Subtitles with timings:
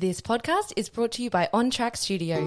[0.00, 2.40] This podcast is brought to you by On Track Studio.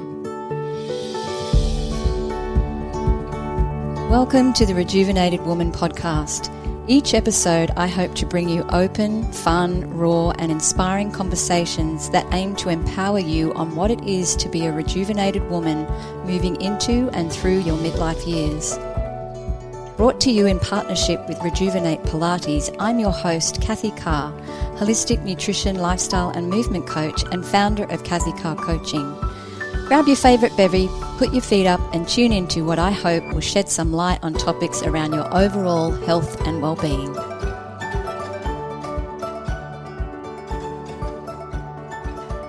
[4.09, 6.53] Welcome to the Rejuvenated Woman podcast.
[6.89, 12.53] Each episode, I hope to bring you open, fun, raw, and inspiring conversations that aim
[12.57, 15.87] to empower you on what it is to be a rejuvenated woman
[16.25, 18.77] moving into and through your midlife years.
[19.97, 24.31] Brought to you in partnership with Rejuvenate Pilates, I'm your host, Kathy Carr,
[24.77, 29.11] holistic nutrition, lifestyle, and movement coach and founder of Kathy Carr Coaching.
[29.87, 33.41] Grab your favourite bevy, put your feet up, and tune into what I hope will
[33.41, 37.15] shed some light on topics around your overall health and well-being.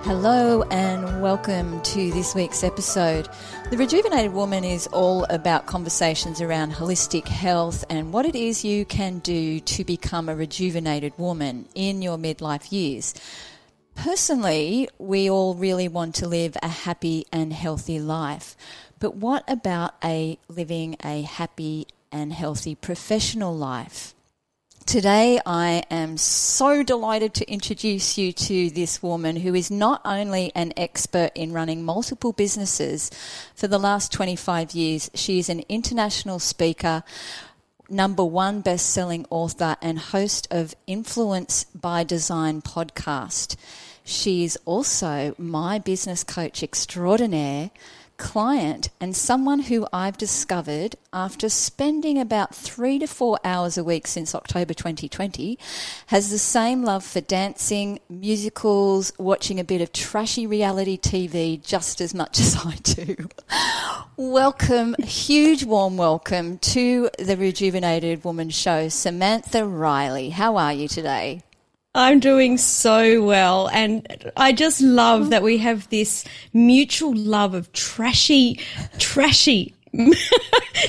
[0.05, 3.29] Hello and welcome to this week's episode.
[3.71, 8.85] The Rejuvenated Woman is all about conversations around holistic health and what it is you
[8.85, 13.15] can do to become a rejuvenated woman in your midlife years.
[13.97, 18.57] Personally, we all really want to live a happy and healthy life.
[19.01, 24.15] But what about a living a happy and healthy professional life?
[24.89, 30.51] Today, I am so delighted to introduce you to this woman who is not only
[30.55, 33.11] an expert in running multiple businesses
[33.55, 37.03] for the last 25 years, she is an international speaker,
[37.91, 43.57] number one best selling author, and host of Influence by Design podcast.
[44.05, 47.73] She is also my business coach extraordinaire
[48.19, 54.07] client and someone who I've discovered after spending about three to four hours a week
[54.07, 55.59] since October 2020
[56.09, 62.01] has the same love for dancing, musicals, watching a bit of trashy reality TV just
[62.01, 63.17] as much as I do.
[64.17, 70.31] welcome, huge warm welcome to the Rejuvenated Woman Show, Samantha Riley.
[70.31, 71.43] How are you today?
[71.99, 73.69] I'm doing so well.
[73.73, 78.61] And I just love that we have this mutual love of trashy,
[78.99, 79.75] trashy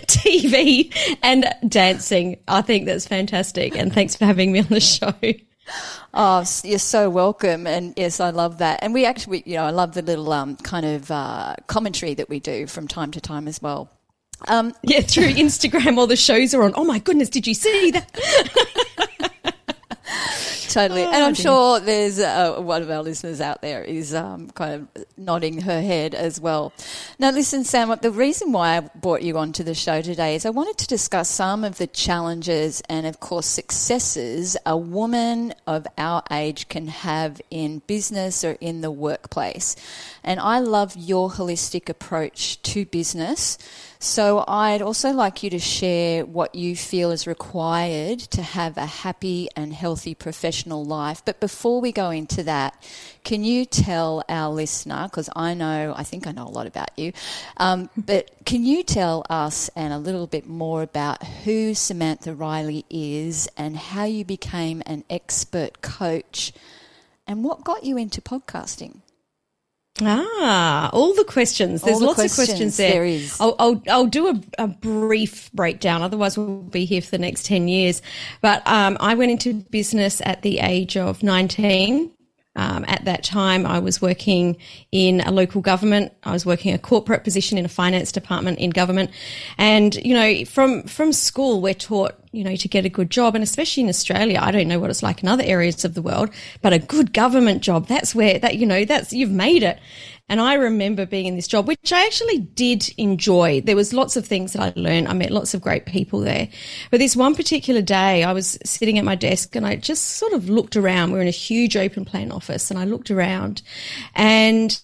[0.06, 2.38] TV and dancing.
[2.48, 3.76] I think that's fantastic.
[3.76, 5.16] And thanks for having me on the show.
[6.14, 8.80] Oh, you're so welcome, and yes, I love that.
[8.82, 12.30] And we actually, you know, I love the little um, kind of uh, commentary that
[12.30, 13.90] we do from time to time as well.
[14.48, 16.74] Um, yeah, through Instagram, all the shows are on.
[16.76, 18.10] Oh my goodness, did you see that?
[20.70, 21.04] totally.
[21.04, 21.44] Oh, and I'm dear.
[21.44, 25.82] sure there's uh, one of our listeners out there is um, kind of nodding her
[25.82, 26.72] head as well.
[27.18, 30.52] Now, listen, Sam, the reason why I brought you onto the show today is I
[30.52, 36.24] wanted to discuss some of the challenges and, of course, successes a woman of our
[36.32, 39.76] age can have in business or in the workplace.
[40.24, 43.58] And I love your holistic approach to business.
[44.02, 48.86] So I'd also like you to share what you feel is required to have a
[48.86, 51.22] happy and healthy professional life.
[51.26, 52.82] But before we go into that,
[53.26, 56.98] can you tell our listener, because I know, I think I know a lot about
[56.98, 57.12] you,
[57.58, 62.86] um, but can you tell us and a little bit more about who Samantha Riley
[62.90, 66.54] is and how you became an expert coach
[67.28, 69.02] and what got you into podcasting?
[70.02, 71.82] Ah, all the questions.
[71.82, 72.40] There's the lots questions.
[72.40, 72.92] of questions there.
[72.92, 73.38] There is.
[73.40, 76.02] I'll, I'll, I'll do a, a, brief breakdown.
[76.02, 78.02] Otherwise, we'll be here for the next 10 years.
[78.42, 82.12] But um, I went into business at the age of 19.
[82.56, 84.58] Um, at that time, I was working
[84.92, 86.12] in a local government.
[86.24, 89.12] I was working a corporate position in a finance department in government.
[89.58, 93.36] And, you know, from, from school, we're taught, you know, to get a good job.
[93.36, 96.02] And especially in Australia, I don't know what it's like in other areas of the
[96.02, 99.80] world, but a good government job, that's where that, you know, that's, you've made it.
[100.30, 103.62] And I remember being in this job, which I actually did enjoy.
[103.62, 105.08] There was lots of things that I learned.
[105.08, 106.48] I met lots of great people there.
[106.92, 110.34] But this one particular day, I was sitting at my desk and I just sort
[110.34, 111.10] of looked around.
[111.12, 113.64] We we're in a huge open plan office and I looked around
[114.14, 114.80] and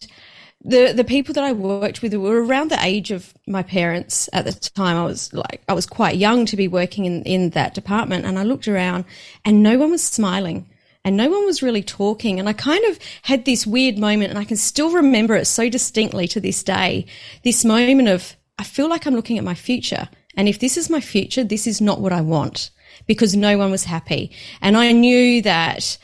[0.65, 4.45] the the people that I worked with were around the age of my parents at
[4.45, 4.97] the time.
[4.97, 8.39] I was like I was quite young to be working in in that department, and
[8.39, 9.05] I looked around,
[9.45, 10.67] and no one was smiling
[11.05, 12.39] and no one was really talking.
[12.39, 15.69] And I kind of had this weird moment and I can still remember it so
[15.69, 17.05] distinctly to this day.
[17.43, 20.09] This moment of, I feel like I'm looking at my future.
[20.35, 22.71] And if this is my future, this is not what I want
[23.05, 24.31] because no one was happy.
[24.61, 25.97] And I knew that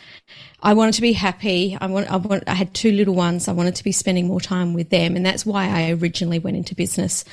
[0.61, 1.75] I wanted to be happy.
[1.81, 3.47] I want, I want, I had two little ones.
[3.47, 5.15] I wanted to be spending more time with them.
[5.15, 7.25] And that's why I originally went into business,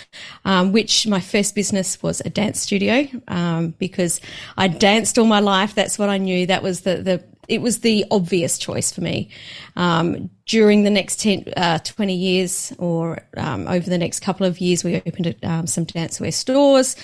[0.47, 4.23] um, which my first business was a dance studio, um, because
[4.57, 5.75] I danced all my life.
[5.75, 6.47] That's what I knew.
[6.47, 9.31] That was the, the, it was the obvious choice for me.
[9.75, 14.61] Um, during the next 10, uh, 20 years or um, over the next couple of
[14.61, 16.97] years, we opened um, some dancewear stores.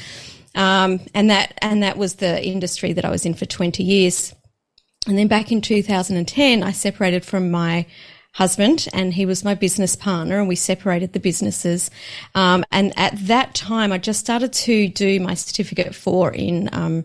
[0.54, 4.34] Um, and that and that was the industry that I was in for 20 years.
[5.08, 7.86] And then back in 2010, I separated from my
[8.32, 11.90] husband and he was my business partner and we separated the businesses.
[12.34, 17.04] Um, and at that time, I just started to do my certificate four in, um,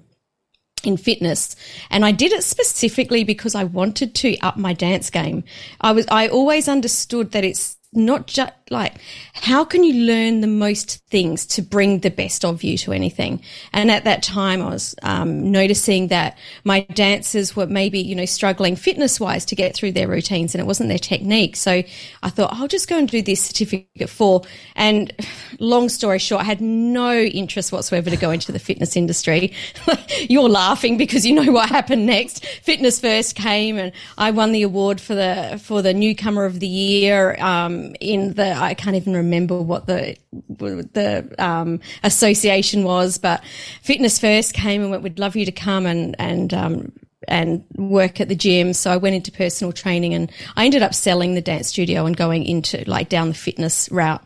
[0.85, 1.55] in fitness
[1.89, 5.43] and I did it specifically because I wanted to up my dance game.
[5.81, 8.95] I was, I always understood that it's not just like
[9.33, 13.41] how can you learn the most things to bring the best of you to anything?
[13.73, 18.25] And at that time i was um, noticing that my dancers were maybe you know
[18.25, 21.55] struggling fitness wise to get through their routines and it wasn't their technique.
[21.55, 21.83] So
[22.23, 24.41] i thought i'll just go and do this certificate for
[24.75, 25.13] and
[25.59, 29.53] long story short i had no interest whatsoever to go into the fitness industry.
[30.29, 32.45] You're laughing because you know what happened next.
[32.45, 36.67] Fitness first came and i won the award four the for the newcomer of the
[36.67, 43.43] year um, in the I can't even remember what the the um, association was, but
[43.81, 46.91] Fitness First came and went, "We'd love you to come and and um,
[47.27, 50.93] and work at the gym." So I went into personal training, and I ended up
[50.93, 54.23] selling the dance studio and going into like down the fitness route,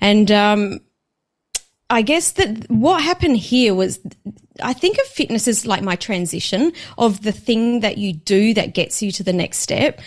[0.00, 0.30] and.
[0.30, 0.80] Um,
[1.92, 3.98] I guess that what happened here was
[4.62, 8.74] I think of fitness as like my transition of the thing that you do that
[8.74, 10.00] gets you to the next step.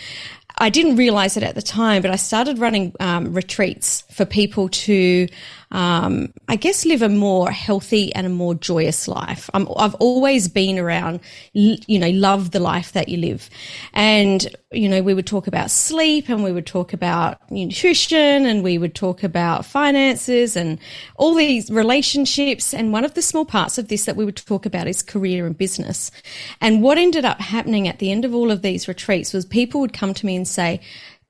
[0.58, 4.68] I didn't realize it at the time, but I started running um, retreats for people
[4.68, 5.26] to
[5.74, 9.50] um, I guess, live a more healthy and a more joyous life.
[9.54, 11.18] i have always been around,
[11.52, 13.50] you know, love the life that you live.
[13.92, 18.62] And, you know, we would talk about sleep and we would talk about nutrition and
[18.62, 20.78] we would talk about finances and
[21.16, 22.72] all these relationships.
[22.72, 25.44] And one of the small parts of this that we would talk about is career
[25.44, 26.12] and business.
[26.60, 29.80] And what ended up happening at the end of all of these retreats was people
[29.80, 30.80] would come to me and say,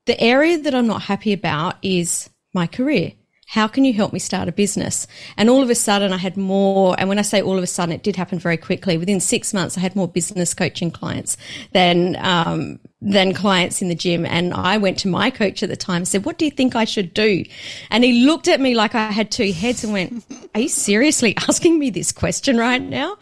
[0.05, 3.11] the area that I'm not happy about is my career
[3.47, 5.07] how can you help me start a business?
[5.37, 6.95] And all of a sudden, I had more.
[6.99, 8.97] And when I say all of a sudden, it did happen very quickly.
[8.97, 11.37] Within six months, I had more business coaching clients
[11.71, 14.25] than um, than clients in the gym.
[14.25, 16.75] And I went to my coach at the time and said, What do you think
[16.75, 17.43] I should do?
[17.91, 20.25] And he looked at me like I had two heads and went,
[20.55, 23.17] Are you seriously asking me this question right now?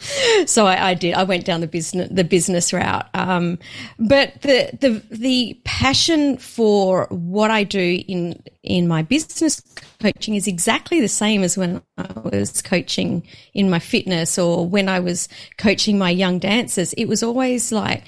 [0.46, 1.16] So I, I did.
[1.16, 3.08] I went down the business the business route.
[3.14, 3.58] Um,
[4.00, 9.62] but the the the passion for what I do in in my business
[10.00, 14.88] coaching is exactly the same as when I was coaching in my fitness or when
[14.88, 15.28] I was
[15.58, 16.94] coaching my young dancers.
[16.94, 18.04] It was always like,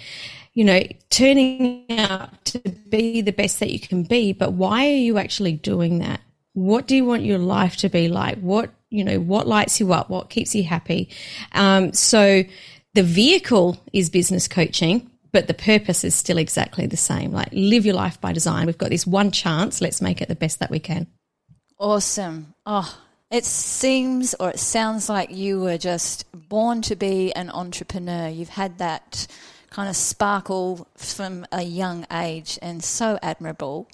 [0.56, 2.60] you know, turning out to
[2.90, 6.22] be the best that you can be, but why are you actually doing that?
[6.54, 8.40] What do you want your life to be like?
[8.40, 10.10] What, you know, what lights you up?
[10.10, 11.10] What keeps you happy?
[11.52, 12.44] Um, so
[12.94, 17.34] the vehicle is business coaching, but the purpose is still exactly the same.
[17.34, 18.66] Like live your life by design.
[18.66, 19.82] We've got this one chance.
[19.82, 21.08] Let's make it the best that we can.
[21.78, 22.54] Awesome.
[22.66, 22.98] Oh,
[23.30, 28.30] it seems or it sounds like you were just born to be an entrepreneur.
[28.30, 29.28] You've had that
[29.76, 33.90] kind of sparkle from a young age and so admirable.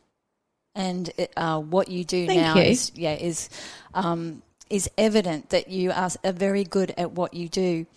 [0.75, 2.61] And it, uh, what you do Thank now you.
[2.61, 3.49] is yeah is
[3.95, 7.87] um, is evident that you are, are, very good at what you do.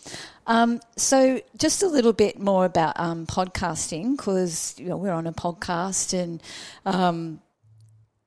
[0.47, 5.27] Um, so just a little bit more about um, podcasting because you know, we're on
[5.27, 6.43] a podcast and
[6.87, 7.41] um,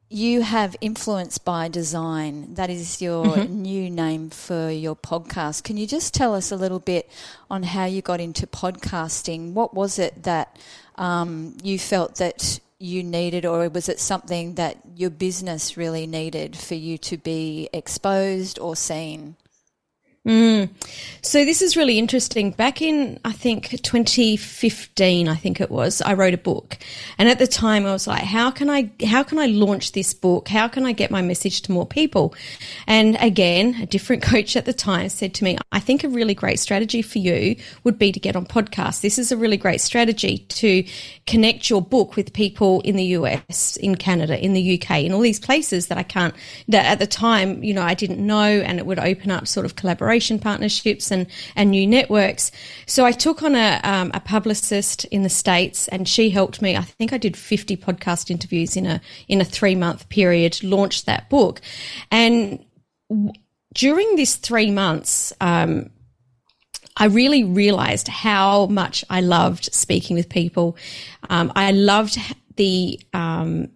[0.09, 2.53] you have Influence by Design.
[2.53, 3.61] That is your mm-hmm.
[3.61, 5.63] new name for your podcast.
[5.63, 7.09] Can you just tell us a little bit
[7.49, 9.53] on how you got into podcasting?
[9.53, 10.57] What was it that
[10.95, 16.55] um, you felt that you needed, or was it something that your business really needed
[16.55, 19.35] for you to be exposed or seen?
[20.27, 20.69] Mm.
[21.21, 22.51] So this is really interesting.
[22.51, 26.77] Back in, I think 2015, I think it was, I wrote a book.
[27.17, 30.13] And at the time I was like, how can I, how can I launch this
[30.13, 30.49] book?
[30.49, 32.35] How can I get my message to more people?
[32.87, 36.33] And again, a different coach at the time said to me, I think a really
[36.33, 37.55] great strategy for you
[37.85, 38.99] would be to get on podcasts.
[38.99, 40.83] This is a really great strategy to
[41.25, 45.21] connect your book with people in the US, in Canada, in the UK, in all
[45.21, 46.35] these places that I can't,
[46.67, 49.65] that at the time, you know, I didn't know and it would open up sort
[49.65, 52.51] of collaboration collaboration partnerships and, and new networks.
[52.85, 56.75] So I took on a, um, a publicist in the States and she helped me.
[56.75, 61.05] I think I did 50 podcast interviews in a, in a three month period, launched
[61.05, 61.61] that book.
[62.11, 62.65] And
[63.09, 63.31] w-
[63.73, 65.91] during this three months, um,
[66.99, 70.77] I really realized how much I loved speaking with people.
[71.29, 72.17] Um, I loved
[72.55, 73.69] the um,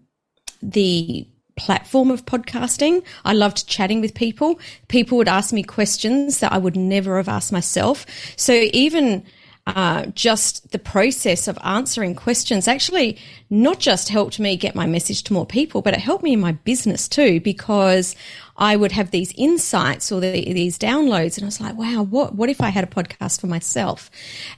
[0.64, 1.28] the
[1.62, 3.04] platform of podcasting.
[3.24, 4.60] I loved chatting with people.
[4.88, 8.08] People would ask me questions that I would never have asked myself.
[8.36, 9.24] So even
[9.68, 13.18] uh, just the process of answering questions actually
[13.50, 16.40] not just helped me get my message to more people, but it helped me in
[16.40, 18.16] my business too because
[18.58, 22.36] I would have these insights or the, these downloads, and I was like, wow, what
[22.36, 24.10] what if I had a podcast for myself?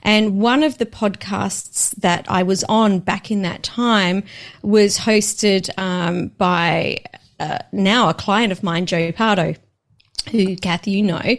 [0.02, 4.24] And one of the podcasts that I was on back in that time
[4.62, 6.98] was hosted um, by
[7.40, 9.54] uh, now a client of mine, Joe Pardo
[10.30, 11.36] who Kathy you know,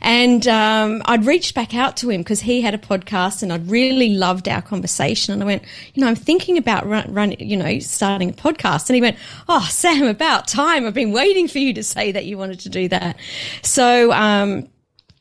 [0.00, 3.70] and um, I'd reached back out to him because he had a podcast and I'd
[3.70, 5.32] really loved our conversation.
[5.32, 5.62] And I went,
[5.94, 8.88] you know, I'm thinking about run, run, you know, starting a podcast.
[8.88, 9.16] And he went,
[9.48, 10.86] oh, Sam, about time.
[10.86, 13.16] I've been waiting for you to say that you wanted to do that.
[13.62, 14.68] So, um,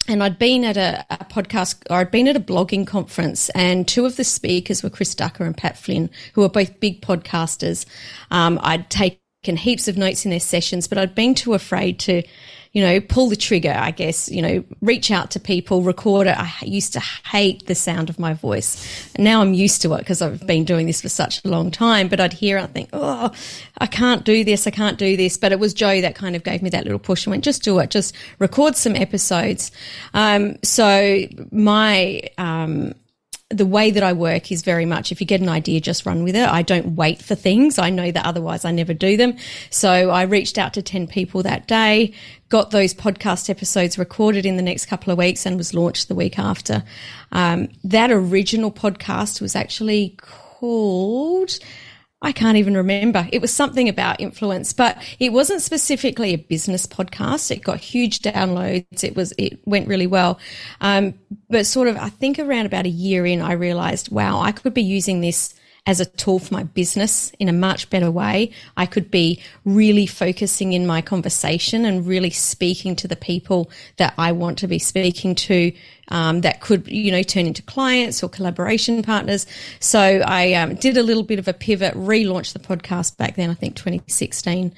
[0.07, 3.88] and I'd been at a, a, podcast or I'd been at a blogging conference and
[3.88, 7.86] two of the speakers were Chris Ducker and Pat Flynn, who are both big podcasters.
[8.31, 12.24] Um, I'd taken heaps of notes in their sessions, but I'd been too afraid to
[12.74, 16.38] you know, pull the trigger, I guess, you know, reach out to people, record it.
[16.38, 19.12] I used to hate the sound of my voice.
[19.15, 21.71] And now I'm used to it because I've been doing this for such a long
[21.71, 22.07] time.
[22.07, 23.31] But I'd hear and think, oh,
[23.77, 24.67] I can't do this.
[24.67, 25.38] I can't do this.
[25.38, 27.63] But it was Joe that kind of gave me that little push and went, just
[27.63, 27.89] do it.
[27.89, 29.71] Just record some episodes.
[30.13, 32.93] Um, so my, um,
[33.49, 36.23] the way that I work is very much if you get an idea, just run
[36.23, 36.47] with it.
[36.47, 37.79] I don't wait for things.
[37.79, 39.37] I know that otherwise I never do them.
[39.69, 42.13] So I reached out to 10 people that day,
[42.49, 46.15] got those podcast episodes recorded in the next couple of weeks and was launched the
[46.15, 46.83] week after.
[47.31, 51.57] Um, that original podcast was actually called
[52.21, 53.27] I can't even remember.
[53.31, 57.51] It was something about influence, but it wasn't specifically a business podcast.
[57.51, 59.03] It got huge downloads.
[59.03, 60.39] It was, it went really well.
[60.81, 61.13] Um,
[61.47, 64.74] but sort of, I think around about a year in, I realized, wow, I could
[64.74, 65.53] be using this
[65.88, 68.51] as a tool for my business in a much better way.
[68.75, 74.13] I could be really focusing in my conversation and really speaking to the people that
[74.17, 75.72] I want to be speaking to.
[76.10, 79.46] Um, that could, you know, turn into clients or collaboration partners.
[79.82, 83.50] So I um, did a little bit of a pivot, relaunched the podcast back then,
[83.50, 84.74] I think 2016.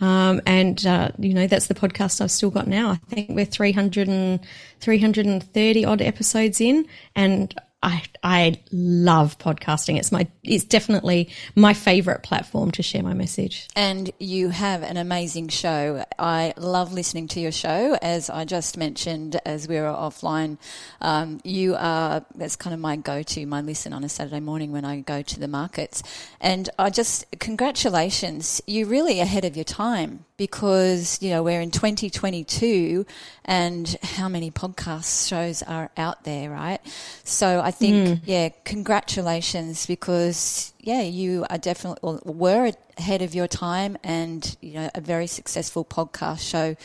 [0.00, 2.90] Um, and, uh, you know, that's the podcast I've still got now.
[2.90, 4.40] I think we're 300 and,
[4.84, 9.98] 330 odd episodes in and I I love podcasting.
[9.98, 13.68] It's my it's definitely my favorite platform to share my message.
[13.76, 16.04] And you have an amazing show.
[16.18, 17.96] I love listening to your show.
[18.00, 20.56] As I just mentioned, as we were offline,
[21.02, 24.72] um, you are that's kind of my go to, my listen on a Saturday morning
[24.72, 26.02] when I go to the markets.
[26.40, 31.70] And I just congratulations, you're really ahead of your time because you know we're in
[31.70, 33.06] 2022
[33.44, 36.80] and how many podcast shows are out there right
[37.22, 38.20] so i think mm.
[38.24, 44.88] yeah congratulations because yeah you are definitely were ahead of your time and you know
[44.94, 46.76] a very successful podcast show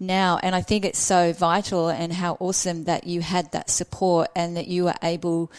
[0.00, 4.28] now and i think it's so vital and how awesome that you had that support
[4.34, 5.50] and that you were able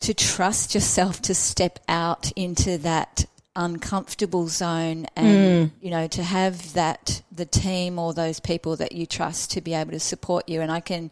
[0.00, 3.26] to trust yourself to step out into that
[3.58, 5.70] uncomfortable zone and mm.
[5.80, 9.74] you know to have that the team or those people that you trust to be
[9.74, 11.10] able to support you and I can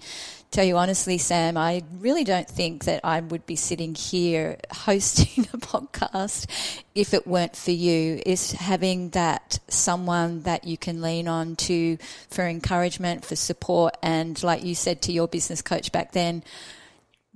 [0.57, 5.45] tell you honestly Sam I really don't think that I would be sitting here hosting
[5.53, 6.47] a podcast
[6.95, 8.23] if it weren't for you.
[8.25, 11.99] Is having that someone that you can lean on to
[12.31, 16.43] for encouragement for support and like you said to your business coach back then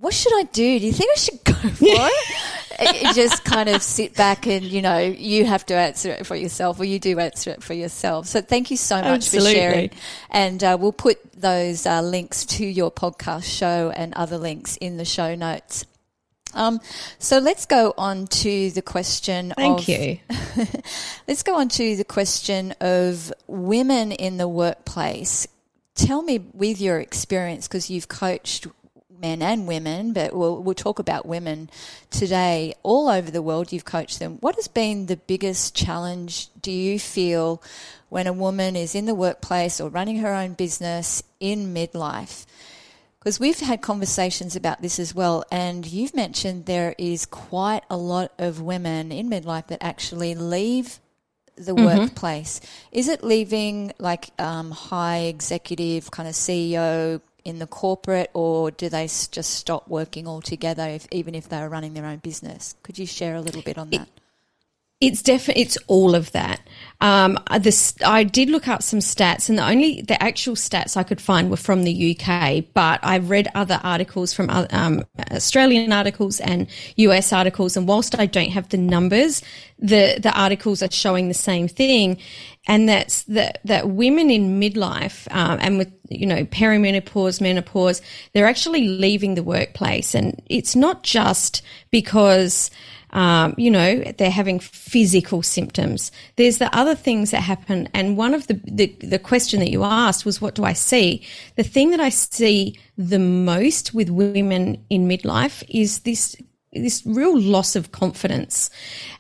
[0.01, 0.81] what should I do?
[0.81, 3.15] Do you think I should go for it?
[3.15, 6.81] just kind of sit back and, you know, you have to answer it for yourself
[6.81, 8.27] or you do answer it for yourself.
[8.27, 9.51] So thank you so much Absolutely.
[9.51, 9.91] for sharing.
[10.31, 14.97] And uh, we'll put those uh, links to your podcast show and other links in
[14.97, 15.85] the show notes.
[16.55, 16.81] Um,
[17.19, 20.19] so let's go on to the question Thank of, you.
[21.29, 25.47] let's go on to the question of women in the workplace.
[25.95, 28.67] Tell me with your experience, because you've coached
[29.21, 31.71] men and women, but we'll, we'll talk about women
[32.11, 32.75] today.
[32.83, 34.39] All over the world, you've coached them.
[34.41, 37.63] What has been the biggest challenge, do you feel,
[38.09, 42.47] when a woman is in the workplace or running her own business in midlife?
[43.19, 47.97] Because we've had conversations about this as well, and you've mentioned there is quite a
[47.97, 50.99] lot of women in midlife that actually leave
[51.57, 51.85] the mm-hmm.
[51.85, 52.61] workplace.
[52.93, 58.89] Is it leaving like um, high executive kind of CEO in the corporate, or do
[58.89, 62.75] they just stop working altogether, if, even if they're running their own business?
[62.83, 64.03] Could you share a little bit on that?
[64.03, 64.09] It,
[65.01, 66.61] it's definitely it's all of that.
[67.01, 71.05] Um, this I did look up some stats, and the only the actual stats I
[71.05, 72.65] could find were from the UK.
[72.75, 76.67] But I read other articles from um, Australian articles and
[76.97, 79.43] US articles, and whilst I don't have the numbers,
[79.81, 82.19] the the articles are showing the same thing.
[82.69, 88.47] and that's that that women in midlife um, and with you know perimenopause, menopause, they're
[88.47, 92.71] actually leaving the workplace, and it's not just because
[93.13, 96.13] um, you know, they're having physical symptoms.
[96.37, 97.89] There's the other things that happen.
[97.93, 101.27] And one of the, the, the question that you asked was, what do I see?
[101.57, 106.37] The thing that I see the most with women in midlife is this
[106.73, 108.71] this real loss of confidence.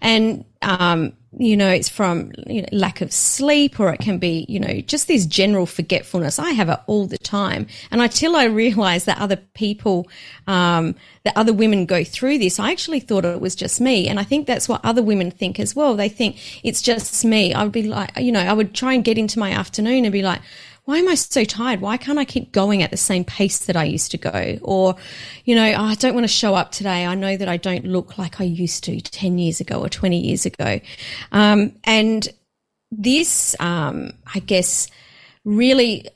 [0.00, 4.44] And um, you know, it's from you know, lack of sleep or it can be,
[4.48, 6.40] you know, just this general forgetfulness.
[6.40, 7.68] I have it all the time.
[7.90, 10.08] And until I realized that other people,
[10.48, 14.08] um, that other women go through this, I actually thought it was just me.
[14.08, 15.94] And I think that's what other women think as well.
[15.94, 17.54] They think it's just me.
[17.54, 20.12] I would be like, you know, I would try and get into my afternoon and
[20.12, 20.40] be like,
[20.90, 21.80] why am I so tired?
[21.80, 24.58] Why can't I keep going at the same pace that I used to go?
[24.60, 24.96] Or,
[25.44, 27.06] you know, oh, I don't want to show up today.
[27.06, 30.18] I know that I don't look like I used to 10 years ago or 20
[30.18, 30.80] years ago.
[31.30, 32.28] Um, and
[32.90, 34.88] this, um, I guess,
[35.44, 36.08] really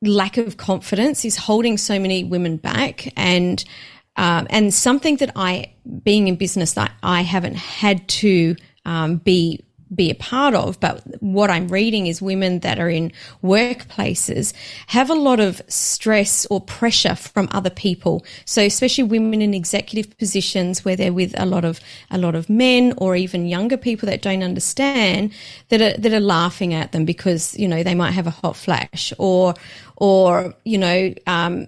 [0.00, 3.64] lack of confidence is holding so many women back and
[4.14, 5.72] um, and something that I,
[6.04, 8.54] being in business, that I haven't had to
[8.84, 9.64] um, be
[9.94, 14.52] be a part of, but what I'm reading is women that are in workplaces
[14.88, 18.24] have a lot of stress or pressure from other people.
[18.44, 22.48] So especially women in executive positions where they're with a lot of a lot of
[22.50, 25.32] men or even younger people that don't understand
[25.68, 28.56] that are that are laughing at them because you know they might have a hot
[28.56, 29.54] flash or
[29.96, 31.66] or you know um,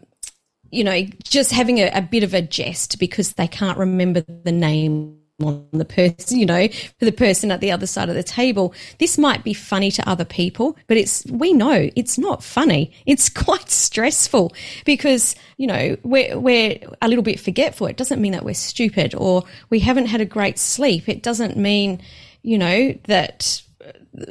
[0.71, 4.53] you know just having a, a bit of a jest because they can't remember the
[4.53, 8.23] name on the person, you know, for the person at the other side of the
[8.23, 8.73] table.
[8.99, 12.93] This might be funny to other people, but it's, we know it's not funny.
[13.05, 17.87] It's quite stressful because, you know, we're, we're a little bit forgetful.
[17.87, 21.09] It doesn't mean that we're stupid or we haven't had a great sleep.
[21.09, 22.01] It doesn't mean,
[22.43, 23.63] you know, that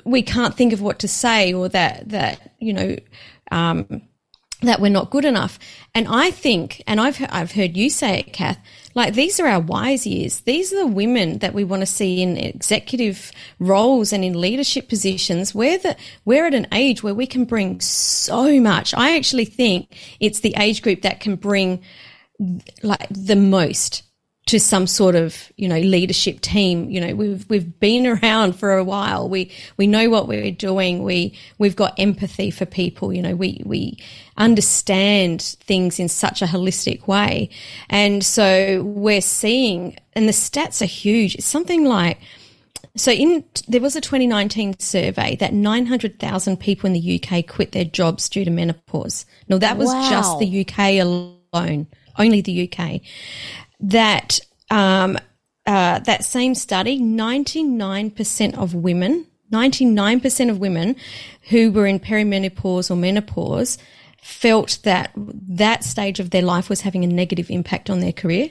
[0.03, 2.95] we can't think of what to say or that, that, you know,
[3.51, 4.01] um,
[4.61, 5.59] that we're not good enough.
[5.93, 8.57] And I think, and I've, I've heard you say it, Kath,
[8.95, 10.39] like these are our wise years.
[10.41, 14.87] These are the women that we want to see in executive roles and in leadership
[14.87, 15.53] positions.
[15.53, 18.93] We're the, we're at an age where we can bring so much.
[18.93, 21.83] I actually think it's the age group that can bring
[22.83, 24.03] like the most
[24.47, 26.89] to some sort of you know leadership team.
[26.89, 29.27] You know we've we've been around for a while.
[29.27, 31.03] We we know what we're doing.
[31.03, 33.13] We we've got empathy for people.
[33.13, 33.97] You know we we
[34.37, 37.49] understand things in such a holistic way.
[37.89, 41.35] And so we're seeing and the stats are huge.
[41.35, 42.19] It's something like
[42.95, 47.83] so in there was a 2019 survey that 900,000 people in the UK quit their
[47.83, 49.25] jobs due to menopause.
[49.49, 50.09] Now that was wow.
[50.09, 53.01] just the UK alone, only the UK
[53.79, 55.17] that um,
[55.65, 60.95] uh, that same study, 99% of women, 99% of women
[61.49, 63.77] who were in perimenopause or menopause
[64.21, 68.49] felt that that stage of their life was having a negative impact on their career.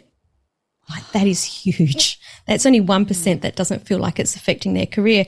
[1.13, 2.21] That is huge.
[2.47, 5.25] That's only 1% that doesn't feel like it's affecting their career.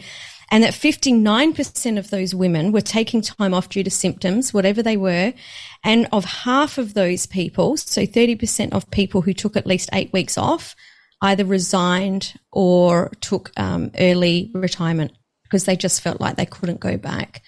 [0.50, 4.96] And that 59% of those women were taking time off due to symptoms, whatever they
[4.96, 5.34] were.
[5.82, 10.12] And of half of those people, so 30% of people who took at least eight
[10.12, 10.76] weeks off,
[11.20, 16.96] either resigned or took um, early retirement because they just felt like they couldn't go
[16.96, 17.42] back.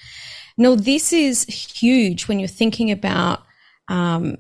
[0.57, 3.43] Now, this is huge when you're thinking about
[3.87, 4.39] um,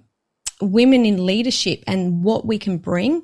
[0.60, 3.22] women in leadership and what we can bring.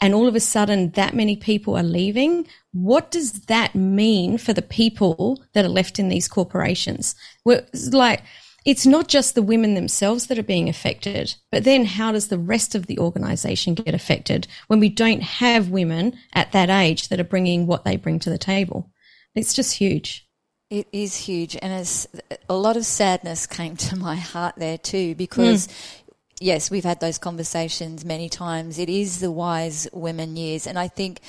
[0.00, 2.46] And all of a sudden, that many people are leaving.
[2.72, 7.16] What does that mean for the people that are left in these corporations?
[7.44, 8.22] We're, like,
[8.64, 12.38] it's not just the women themselves that are being affected, but then how does the
[12.38, 17.18] rest of the organization get affected when we don't have women at that age that
[17.18, 18.92] are bringing what they bring to the table?
[19.34, 20.28] It's just huge.
[20.70, 22.06] It is huge, and it's,
[22.48, 26.02] a lot of sadness came to my heart there too, because mm.
[26.40, 28.78] Yes, we've had those conversations many times.
[28.78, 31.20] It is the wise women years, and I think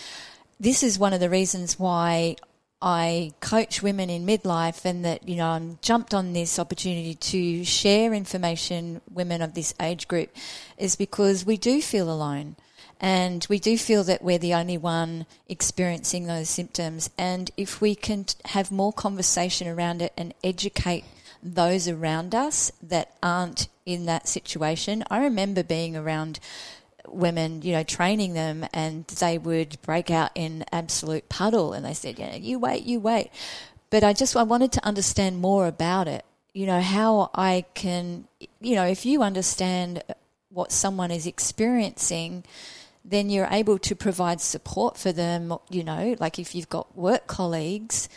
[0.60, 2.36] this is one of the reasons why
[2.82, 7.66] I coach women in midlife and that, you know, I'm jumped on this opportunity to
[7.66, 10.30] share information, women of this age group,
[10.78, 12.56] is because we do feel alone.
[13.02, 17.10] And we do feel that we're the only one experiencing those symptoms.
[17.18, 21.06] And if we can have more conversation around it and educate
[21.42, 26.40] those around us that aren't in that situation, I remember being around
[27.08, 31.96] women, you know, training them and they would break out in absolute puddle and they
[31.96, 33.32] said, yeah, you wait, you wait.
[33.90, 36.24] But I just, I wanted to understand more about it,
[36.54, 38.28] you know, how I can,
[38.62, 40.04] you know, if you understand
[40.50, 42.44] what someone is experiencing,
[43.04, 47.26] then you're able to provide support for them, you know, like if you've got work
[47.26, 48.08] colleagues,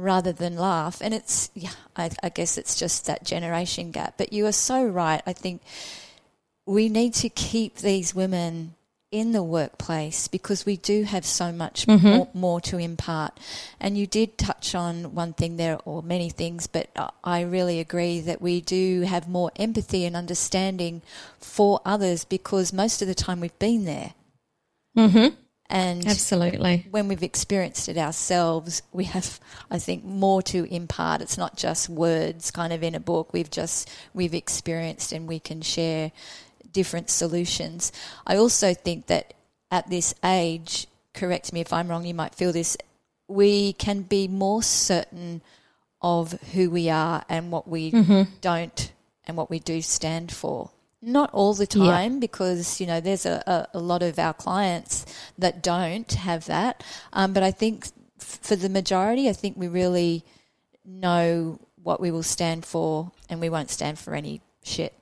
[0.00, 1.00] rather than laugh.
[1.00, 4.14] And it's, yeah, I, I guess it's just that generation gap.
[4.16, 5.22] But you are so right.
[5.26, 5.62] I think
[6.66, 8.74] we need to keep these women
[9.10, 12.06] in the workplace because we do have so much mm-hmm.
[12.06, 13.38] more, more, to impart.
[13.80, 16.88] And you did touch on one thing there, or many things, but
[17.24, 21.02] I really agree that we do have more empathy and understanding
[21.38, 24.14] for others because most of the time we've been there.
[24.96, 25.34] Mm-hmm.
[25.72, 29.38] And absolutely, when we've experienced it ourselves, we have,
[29.70, 31.20] I think, more to impart.
[31.20, 33.32] It's not just words, kind of in a book.
[33.32, 36.10] We've just we've experienced, and we can share
[36.72, 37.92] different solutions.
[38.26, 39.34] I also think that
[39.70, 42.76] at this age, correct me if I'm wrong, you might feel this,
[43.28, 45.40] we can be more certain
[46.02, 48.22] of who we are and what we mm-hmm.
[48.40, 48.92] don't
[49.24, 50.70] and what we do stand for.
[51.02, 52.18] Not all the time, yeah.
[52.18, 55.06] because you know there's a, a, a, lot of our clients
[55.38, 56.84] that don't have that.
[57.14, 57.86] Um, but I think
[58.20, 60.24] f- for the majority, I think we really
[60.84, 64.92] know what we will stand for, and we won't stand for any shit.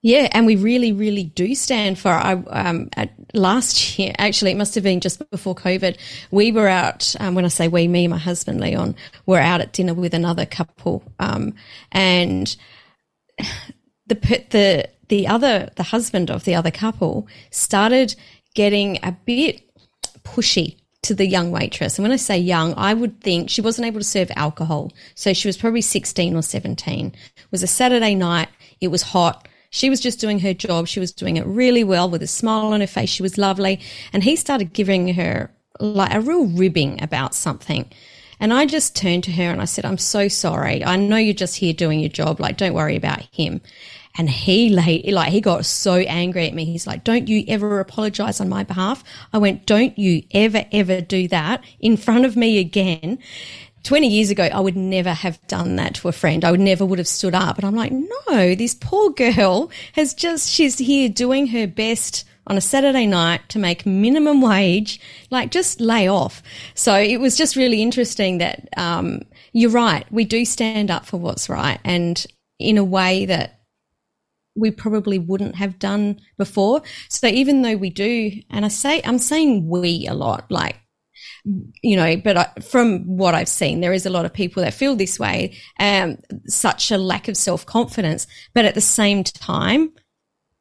[0.00, 2.08] Yeah, and we really, really do stand for.
[2.08, 2.90] I um,
[3.34, 5.96] last year, actually, it must have been just before COVID.
[6.32, 7.14] We were out.
[7.20, 8.96] Um, when I say we, me, and my husband Leon,
[9.26, 11.54] were out at dinner with another couple, um,
[11.92, 12.56] and
[14.06, 14.14] the
[14.50, 18.16] the the other the husband of the other couple started
[18.54, 19.60] getting a bit
[20.24, 21.98] pushy to the young waitress.
[21.98, 25.34] And when I say young, I would think she wasn't able to serve alcohol, so
[25.34, 27.08] she was probably sixteen or seventeen.
[27.36, 28.48] It was a Saturday night.
[28.80, 30.86] It was hot she was just doing her job.
[30.86, 33.08] She was doing it really well with a smile on her face.
[33.08, 33.80] She was lovely.
[34.12, 37.90] And he started giving her like a real ribbing about something.
[38.38, 40.84] And I just turned to her and I said, I'm so sorry.
[40.84, 42.38] I know you're just here doing your job.
[42.38, 43.62] Like, don't worry about him.
[44.14, 46.64] And he like, he got so angry at me.
[46.64, 49.02] He's like, don't you ever apologize on my behalf?
[49.32, 53.18] I went, don't you ever, ever do that in front of me again.
[53.84, 56.44] 20 years ago, I would never have done that to a friend.
[56.44, 57.56] I would never would have stood up.
[57.56, 62.56] And I'm like, no, this poor girl has just, she's here doing her best on
[62.56, 65.00] a Saturday night to make minimum wage.
[65.30, 66.42] Like, just lay off.
[66.74, 69.22] So it was just really interesting that, um,
[69.52, 70.04] you're right.
[70.12, 72.24] We do stand up for what's right and
[72.58, 73.61] in a way that
[74.54, 76.82] we probably wouldn't have done before.
[77.08, 80.76] So even though we do, and I say, I'm saying we a lot, like
[81.44, 84.74] you know, but I, from what I've seen, there is a lot of people that
[84.74, 89.92] feel this way, um, such a lack of self confidence, but at the same time,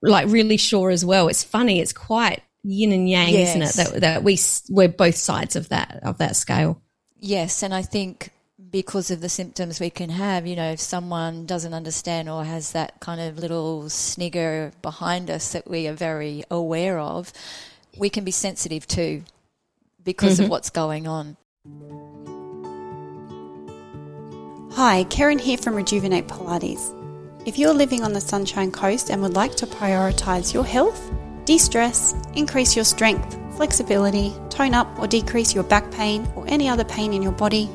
[0.01, 1.27] like really sure as well.
[1.27, 1.79] It's funny.
[1.79, 3.49] It's quite yin and yang, yes.
[3.49, 3.75] isn't it?
[3.75, 6.81] That, that we, we're both sides of that, of that scale.
[7.19, 7.61] Yes.
[7.61, 8.31] And I think
[8.71, 12.71] because of the symptoms we can have, you know, if someone doesn't understand or has
[12.71, 17.33] that kind of little snigger behind us that we are very aware of,
[17.97, 19.23] we can be sensitive too
[20.03, 20.45] because mm-hmm.
[20.45, 21.35] of what's going on.
[24.73, 26.97] Hi, Karen here from Rejuvenate Pilates.
[27.45, 31.11] If you're living on the Sunshine Coast and would like to prioritize your health,
[31.43, 36.69] de stress, increase your strength, flexibility, tone up or decrease your back pain or any
[36.69, 37.69] other pain in your body,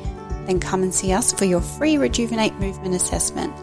[0.47, 3.53] then come and see us for your free Rejuvenate Movement Assessment.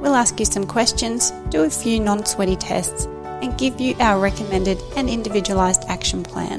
[0.00, 3.06] We'll ask you some questions, do a few non sweaty tests,
[3.42, 6.58] and give you our recommended and individualized action plan.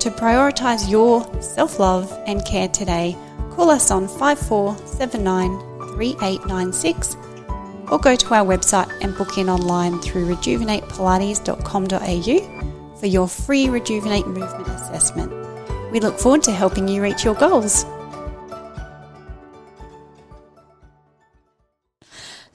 [0.00, 3.16] To prioritise your self love and care today,
[3.50, 7.16] call us on 5479 3896
[7.90, 14.26] or go to our website and book in online through rejuvenatepilates.com.au for your free Rejuvenate
[14.26, 15.32] Movement Assessment.
[15.92, 17.84] We look forward to helping you reach your goals.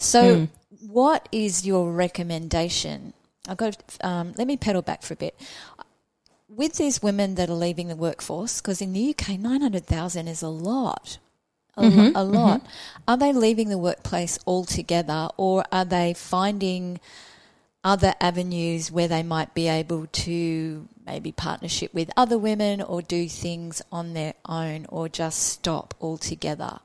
[0.09, 0.49] So, mm.
[0.87, 3.13] what is your recommendation?
[3.47, 3.77] I've got.
[4.01, 5.39] Um, let me pedal back for a bit
[6.49, 10.49] with these women that are leaving the workforce, because in the UK, 900,000 is a
[10.49, 11.19] lot.
[11.77, 12.59] A, mm-hmm, lo- a lot.
[12.61, 13.01] Mm-hmm.
[13.07, 16.99] Are they leaving the workplace altogether or are they finding
[17.83, 23.29] other avenues where they might be able to maybe partnership with other women or do
[23.29, 26.79] things on their own or just stop altogether?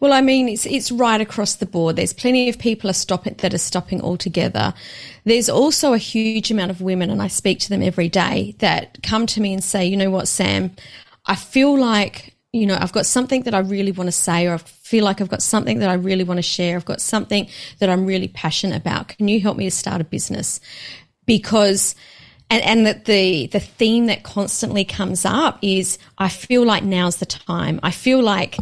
[0.00, 1.96] Well, I mean, it's it's right across the board.
[1.96, 4.74] There's plenty of people are that are stopping altogether.
[5.24, 8.98] There's also a huge amount of women, and I speak to them every day that
[9.02, 10.72] come to me and say, you know what, Sam,
[11.26, 14.54] I feel like you know I've got something that I really want to say, or
[14.54, 16.76] I feel like I've got something that I really want to share.
[16.76, 17.48] I've got something
[17.80, 19.08] that I'm really passionate about.
[19.08, 20.60] Can you help me to start a business?
[21.26, 21.94] Because
[22.50, 27.16] and, and that the, the theme that constantly comes up is I feel like now's
[27.16, 27.78] the time.
[27.82, 28.56] I feel like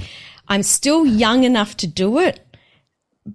[0.48, 2.40] I'm still young enough to do it,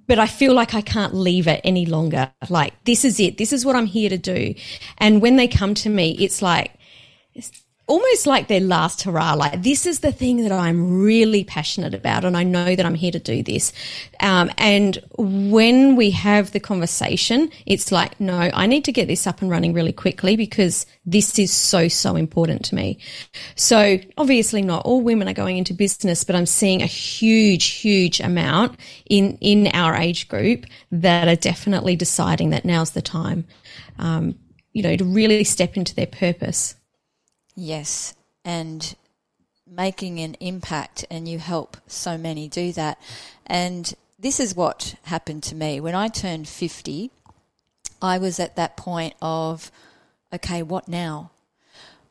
[0.07, 2.31] but I feel like I can't leave it any longer.
[2.49, 3.37] Like, this is it.
[3.37, 4.55] This is what I'm here to do.
[4.97, 6.71] And when they come to me, it's like,
[7.91, 9.33] almost like their last hurrah.
[9.33, 12.95] Like this is the thing that I'm really passionate about, and I know that I'm
[12.95, 13.73] here to do this.
[14.21, 19.27] Um, and when we have the conversation, it's like, no, I need to get this
[19.27, 22.97] up and running really quickly because this is so so important to me.
[23.55, 28.21] So obviously, not all women are going into business, but I'm seeing a huge, huge
[28.21, 33.45] amount in in our age group that are definitely deciding that now's the time.
[33.99, 34.35] Um,
[34.71, 36.75] you know, to really step into their purpose.
[37.61, 38.15] Yes.
[38.43, 38.95] And
[39.67, 42.99] making an impact, and you help so many do that.
[43.45, 45.79] And this is what happened to me.
[45.79, 47.11] When I turned 50,
[48.01, 49.71] I was at that point of,
[50.33, 51.29] okay, what now?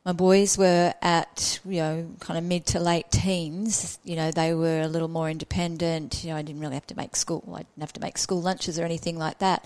[0.04, 3.98] My boys were at, you know, kind of mid to late teens.
[4.04, 6.22] You know, they were a little more independent.
[6.22, 7.42] You know, I didn't really have to make school.
[7.52, 9.64] I didn't have to make school lunches or anything like that.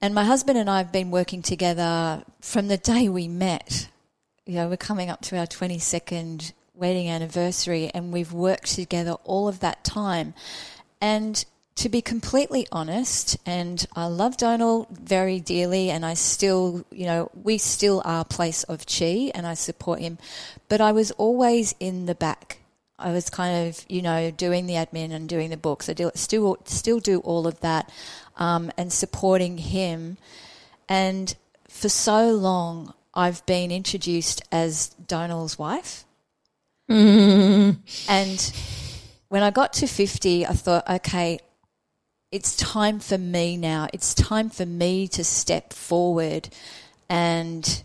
[0.00, 3.88] And my husband and I have been working together from the day we met.
[4.48, 9.46] You know, we're coming up to our 22nd wedding anniversary and we've worked together all
[9.46, 10.32] of that time.
[11.02, 17.04] And to be completely honest, and I love Donal very dearly, and I still, you
[17.04, 20.16] know, we still are place of chi, and I support him,
[20.70, 22.60] but I was always in the back.
[22.98, 25.90] I was kind of, you know, doing the admin and doing the books.
[25.90, 27.92] I do, still still do all of that
[28.38, 30.16] um, and supporting him.
[30.88, 31.36] And
[31.68, 36.04] for so long, I've been introduced as Donal's wife.
[36.88, 37.78] Mm.
[38.08, 38.52] And
[39.28, 41.40] when I got to 50, I thought, okay,
[42.30, 43.88] it's time for me now.
[43.92, 46.48] It's time for me to step forward
[47.10, 47.82] and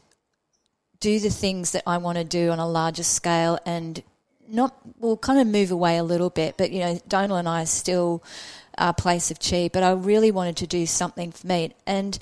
[1.00, 4.04] do the things that I want to do on a larger scale and
[4.48, 7.63] not, we'll kind of move away a little bit, but you know, Donal and I
[7.63, 8.24] still
[8.78, 11.74] uh, place of chi, but I really wanted to do something for me.
[11.88, 12.19] And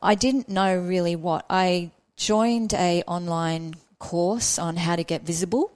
[0.00, 1.44] I didn't know really what.
[1.50, 5.72] I joined a online course on how to get visible.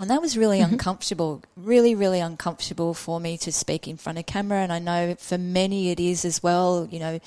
[0.00, 0.72] And that was really mm-hmm.
[0.72, 4.58] uncomfortable, really, really uncomfortable for me to speak in front of camera.
[4.58, 6.88] And I know for many it is as well.
[6.90, 7.20] You know,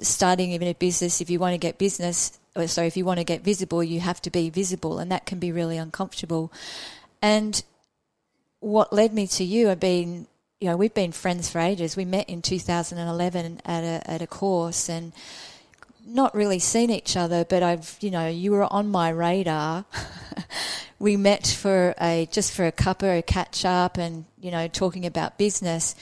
[0.00, 3.18] starting even a business, if you want to get business, or sorry, if you want
[3.18, 6.50] to get visible, you have to be visible, and that can be really uncomfortable.
[7.22, 7.62] And
[8.58, 10.26] what led me to you, I've been
[10.60, 11.96] you know, we've been friends for ages.
[11.96, 15.12] We met in 2011 at a, at a course and
[16.08, 19.84] not really seen each other, but I've, you know, you were on my radar.
[20.98, 25.06] we met for a, just for a cuppa, a catch up and, you know, talking
[25.06, 25.94] about business.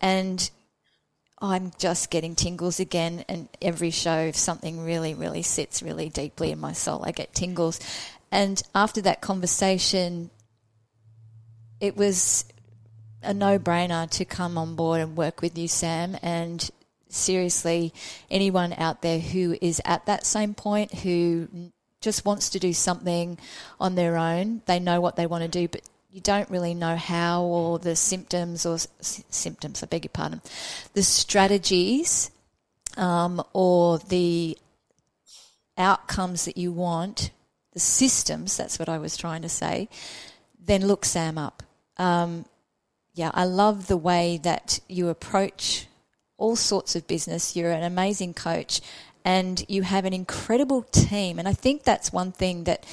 [0.00, 0.50] And
[1.38, 3.24] I'm just getting tingles again.
[3.28, 7.32] And every show, if something really, really sits really deeply in my soul, I get
[7.32, 7.78] tingles.
[8.32, 10.30] And after that conversation,
[11.80, 12.44] it was
[13.22, 16.16] a no brainer to come on board and work with you, Sam.
[16.22, 16.68] And
[17.14, 17.92] seriously,
[18.30, 21.48] anyone out there who is at that same point who
[22.00, 23.38] just wants to do something
[23.80, 26.96] on their own, they know what they want to do, but you don't really know
[26.96, 30.42] how or the symptoms or s- symptoms, I beg your pardon,
[30.92, 32.30] the strategies
[32.96, 34.56] um, or the
[35.76, 37.30] outcomes that you want,
[37.72, 39.88] the systems, that's what I was trying to say,
[40.64, 41.62] then look Sam up.
[41.96, 42.44] Um,
[43.14, 45.86] yeah, I love the way that you approach
[46.36, 47.56] all sorts of business.
[47.56, 48.80] You're an amazing coach
[49.24, 51.38] and you have an incredible team.
[51.38, 52.84] And I think that's one thing that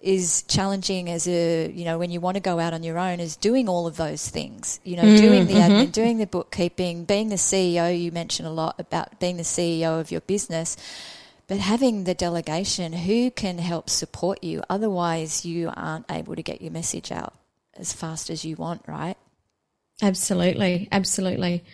[0.00, 3.20] is challenging as a, you know, when you want to go out on your own
[3.20, 5.72] is doing all of those things, you know, mm, doing the mm-hmm.
[5.72, 7.98] admin, doing the bookkeeping, being the CEO.
[7.98, 10.76] You mentioned a lot about being the CEO of your business,
[11.48, 14.62] but having the delegation who can help support you.
[14.70, 17.34] Otherwise, you aren't able to get your message out
[17.76, 19.16] as fast as you want, right?
[20.00, 20.88] Absolutely.
[20.92, 21.64] Absolutely.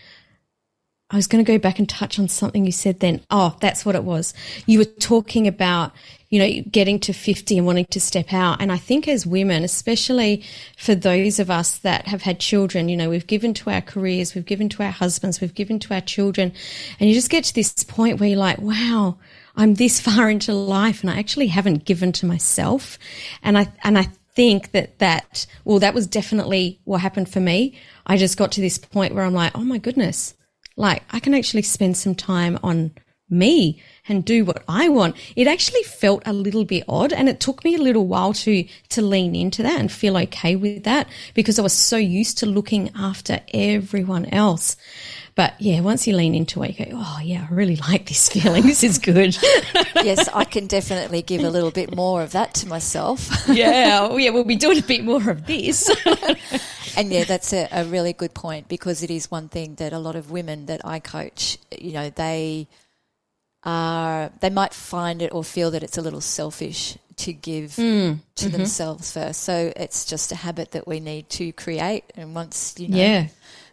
[1.15, 3.21] I was going to go back and touch on something you said then.
[3.31, 4.35] Oh, that's what it was.
[4.67, 5.93] You were talking about,
[6.29, 8.61] you know, getting to 50 and wanting to step out.
[8.61, 10.43] And I think as women, especially
[10.77, 14.35] for those of us that have had children, you know, we've given to our careers,
[14.35, 16.53] we've given to our husbands, we've given to our children.
[16.99, 19.17] And you just get to this point where you're like, wow,
[19.55, 22.99] I'm this far into life and I actually haven't given to myself.
[23.41, 27.79] And I, and I think that that, well, that was definitely what happened for me.
[28.05, 30.35] I just got to this point where I'm like, oh my goodness,
[30.77, 32.93] like I can actually spend some time on
[33.31, 35.17] me and do what I want.
[35.35, 38.67] It actually felt a little bit odd and it took me a little while to,
[38.91, 42.47] to lean into that and feel okay with that because I was so used to
[42.47, 44.77] looking after everyone else.
[45.37, 48.29] But yeah, once you lean into it, you go, oh yeah, I really like this
[48.29, 48.63] feeling.
[48.63, 49.37] This is good.
[49.97, 53.31] yes, I can definitely give a little bit more of that to myself.
[53.49, 55.91] yeah, oh, yeah, we'll be doing a bit more of this.
[56.97, 59.99] And yeah, that's a, a really good point because it is one thing that a
[59.99, 62.69] lot of women that I coach, you know, they
[63.63, 68.19] are they might find it or feel that it's a little selfish to give mm.
[68.37, 68.57] to mm-hmm.
[68.57, 69.43] themselves first.
[69.43, 72.05] So it's just a habit that we need to create.
[72.17, 73.27] And once you know, yeah.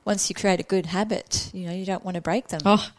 [0.06, 2.62] once you create a good habit, you know, you don't want to break them.
[2.66, 2.90] Oh,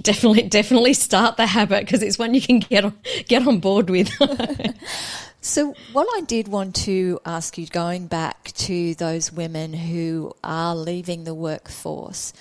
[0.00, 3.90] definitely, definitely start the habit because it's one you can get on, get on board
[3.90, 4.10] with.
[5.42, 10.74] so, what I did want to ask you, going back to those women who are
[10.74, 12.32] leaving the workforce,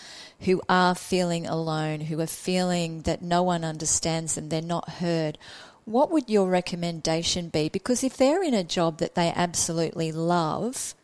[0.41, 5.37] who are feeling alone, who are feeling that no one understands them, they're not heard
[5.85, 7.69] what would your recommendation be?
[7.69, 10.95] Because if they're in a job that they absolutely love,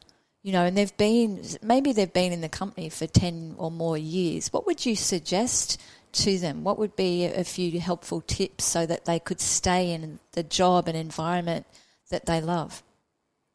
[0.43, 3.97] you know, and they've been, maybe they've been in the company for 10 or more
[3.97, 5.81] years, what would you suggest
[6.13, 6.63] to them?
[6.63, 10.87] What would be a few helpful tips so that they could stay in the job
[10.87, 11.65] and environment
[12.09, 12.83] that they love?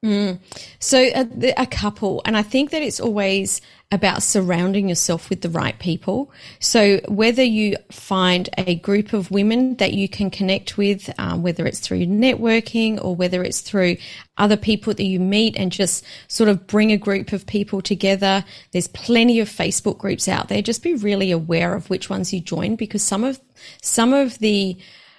[0.05, 0.41] Mm.
[0.81, 3.61] So a, a, couple, and I think that it's always
[3.93, 6.33] about surrounding yourself with the right people.
[6.59, 11.67] So whether you find a group of women that you can connect with, um, whether
[11.67, 13.97] it's through networking or whether it's through
[14.39, 18.45] other people that you meet and just sort of bring a group of people together.
[18.73, 20.63] There's plenty of Facebook groups out there.
[20.63, 23.41] Just be really aware of which ones you join because some of
[23.83, 24.77] some of the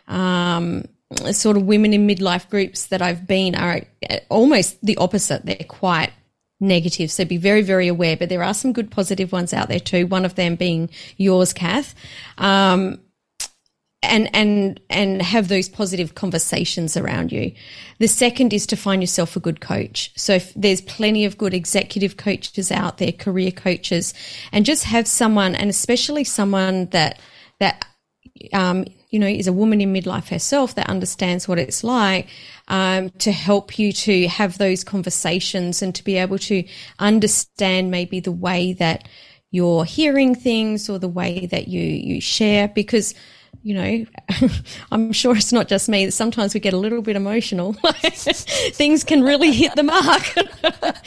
[0.10, 0.89] um,
[1.34, 3.82] sort of women in midlife groups that I've been are
[4.30, 5.45] almost the opposite.
[5.45, 6.12] They're quite
[6.60, 7.12] negative.
[7.12, 8.17] So be very, very aware.
[8.17, 10.08] But there are some good positive ones out there too.
[10.08, 11.93] One of them being yours, Kath.
[12.38, 12.99] Um,
[14.04, 17.54] and and and have those positive conversations around you.
[17.99, 20.12] The second is to find yourself a good coach.
[20.15, 24.13] So there's plenty of good executive coaches out there, career coaches,
[24.52, 27.19] and just have someone, and especially someone that
[27.60, 27.86] that
[28.52, 32.28] um, you know, is a woman in midlife herself that understands what it's like
[32.67, 36.63] um, to help you to have those conversations and to be able to
[36.97, 39.08] understand maybe the way that
[39.52, 43.13] you're hearing things or the way that you you share because
[43.61, 44.05] you know,
[44.91, 46.09] I'm sure it's not just me.
[46.09, 47.73] Sometimes we get a little bit emotional.
[48.03, 50.23] Things can really hit the mark.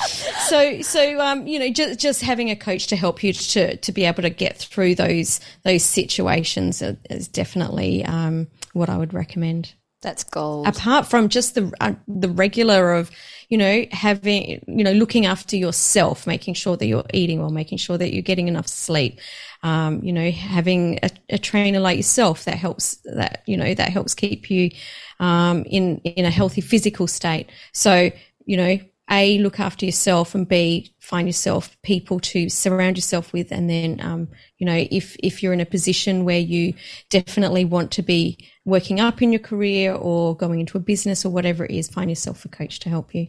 [0.49, 3.93] so, so um, you know, just just having a coach to help you to to
[3.93, 9.75] be able to get through those those situations is definitely um, what I would recommend.
[10.03, 10.69] That's gold.
[10.69, 13.11] Apart from just the uh, the regular of
[13.49, 17.79] you know having you know looking after yourself, making sure that you're eating well, making
[17.79, 19.19] sure that you're getting enough sleep,
[19.63, 23.89] um, you know, having a, a, trainer like yourself that helps that, you know, that
[23.89, 24.71] helps keep you,
[25.19, 27.51] um, in, in a healthy physical state.
[27.73, 28.11] So,
[28.45, 28.79] you know,
[29.11, 34.01] a look after yourself and b find yourself people to surround yourself with and then
[34.01, 36.75] um, you know if if you're in a position where you
[37.11, 41.31] definitely want to be working up in your career or going into a business or
[41.31, 43.29] whatever it is find yourself a coach to help you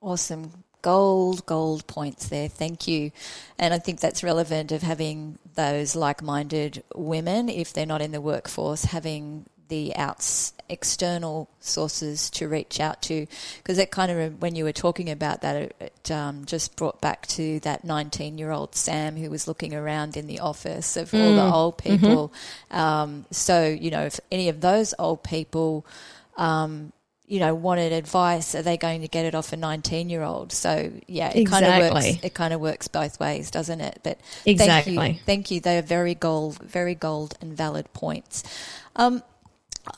[0.00, 0.50] awesome
[0.84, 2.46] gold, gold points there.
[2.46, 3.10] Thank you.
[3.58, 8.12] And I think that's relevant of having those like minded women, if they're not in
[8.12, 13.26] the workforce, having the outs external sources to reach out to
[13.58, 17.00] because that kind of when you were talking about that it, it um, just brought
[17.00, 21.10] back to that 19 year old Sam who was looking around in the office of
[21.10, 21.22] mm.
[21.22, 21.52] all the mm.
[21.52, 21.96] old mm-hmm.
[21.96, 22.32] people
[22.70, 22.76] mm-hmm.
[22.76, 25.86] um, so you know if any of those old people
[26.36, 26.92] um,
[27.26, 30.52] you know, wanted advice, are they going to get it off a 19 year old?
[30.52, 31.70] So, yeah, it exactly.
[31.70, 32.24] kind of works.
[32.24, 34.00] It kind of works both ways, doesn't it?
[34.02, 34.94] But exactly.
[34.94, 35.22] Thank you.
[35.24, 35.60] Thank you.
[35.60, 38.42] They are very gold, very gold and valid points.
[38.96, 39.22] Um,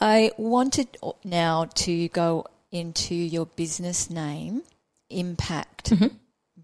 [0.00, 4.62] I wanted now to go into your business name,
[5.10, 5.90] Impact.
[5.90, 6.06] Mm-hmm.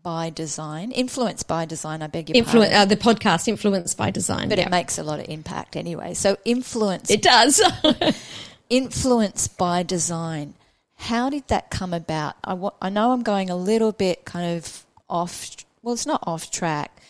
[0.02, 2.02] By design, Influence by design.
[2.02, 2.74] I beg your Influ- pardon.
[2.74, 6.14] Uh, the podcast, Influence by design, but it makes a lot of impact anyway.
[6.14, 7.08] So, influence.
[7.08, 7.62] It does.
[8.68, 10.54] influence by design.
[10.96, 12.35] How did that come about?
[12.42, 16.22] I, w- I know I'm going a little bit kind of off, well, it's not
[16.26, 17.00] off track.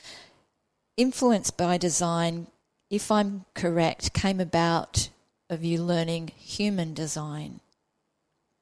[0.99, 2.47] Influence by design,
[2.91, 5.09] if I'm correct, came about
[5.53, 7.61] of you learning human design.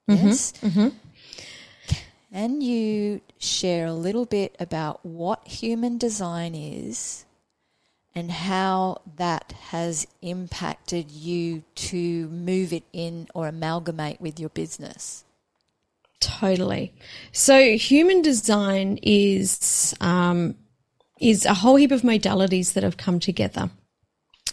[0.08, 0.52] Mm-hmm, yes?
[0.60, 0.88] Mm-hmm.
[2.32, 7.24] Can you share a little bit about what human design is
[8.14, 15.24] and how that has impacted you to move it in or amalgamate with your business.
[16.18, 16.92] Totally.
[17.32, 20.56] So, human design is um,
[21.18, 23.70] is a whole heap of modalities that have come together.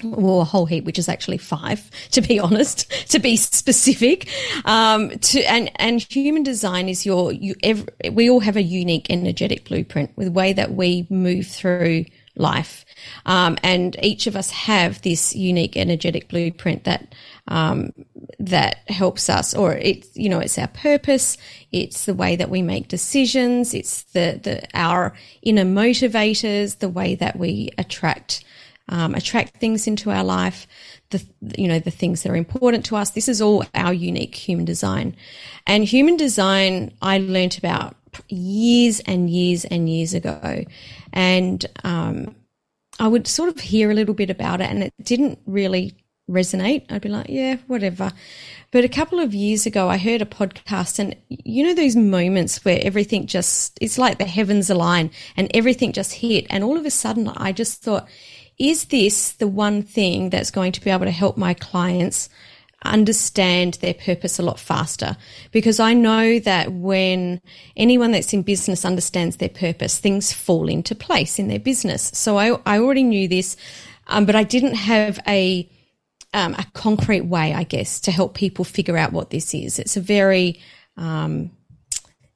[0.03, 4.29] Well, a whole heap, which is actually five, to be honest, to be specific.
[4.65, 7.55] Um, to and and human design is your you.
[7.63, 12.05] Every, we all have a unique energetic blueprint with the way that we move through
[12.37, 12.85] life.
[13.25, 17.15] Um, and each of us have this unique energetic blueprint that
[17.47, 17.91] um,
[18.39, 21.37] that helps us, or it's you know it's our purpose,
[21.71, 27.15] it's the way that we make decisions, it's the the our inner motivators, the way
[27.15, 28.43] that we attract
[28.89, 30.67] um, attract things into our life,
[31.09, 31.23] the
[31.57, 33.11] you know the things that are important to us.
[33.11, 35.15] This is all our unique human design,
[35.65, 37.95] and human design I learnt about
[38.29, 40.63] years and years and years ago,
[41.13, 42.35] and um,
[42.99, 45.93] I would sort of hear a little bit about it, and it didn't really
[46.29, 46.85] resonate.
[46.89, 48.11] I'd be like, yeah, whatever.
[48.71, 52.63] But a couple of years ago, I heard a podcast, and you know, those moments
[52.65, 56.45] where everything just, it's like the heavens align and everything just hit.
[56.49, 58.07] And all of a sudden, I just thought,
[58.59, 62.29] is this the one thing that's going to be able to help my clients
[62.83, 65.17] understand their purpose a lot faster?
[65.51, 67.41] Because I know that when
[67.75, 72.11] anyone that's in business understands their purpose, things fall into place in their business.
[72.13, 73.57] So I, I already knew this,
[74.07, 75.69] um, but I didn't have a,
[76.33, 79.77] um, a concrete way, I guess, to help people figure out what this is.
[79.79, 80.59] It's a very
[80.97, 81.51] um,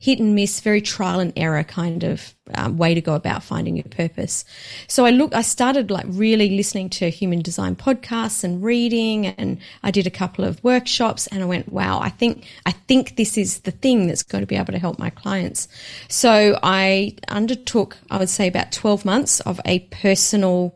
[0.02, 3.76] hit and miss, very trial and error kind of um, way to go about finding
[3.76, 4.44] your purpose.
[4.88, 9.60] So I look, I started like really listening to human design podcasts and reading, and
[9.84, 13.38] I did a couple of workshops, and I went, wow, I think I think this
[13.38, 15.68] is the thing that's going to be able to help my clients.
[16.08, 20.76] So I undertook, I would say, about twelve months of a personal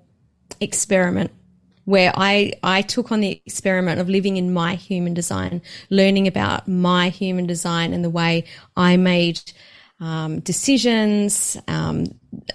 [0.61, 1.31] experiment
[1.85, 6.67] where I, I took on the experiment of living in my human design, learning about
[6.67, 8.43] my human design and the way
[8.75, 9.39] I made
[9.99, 12.07] um, decisions, um,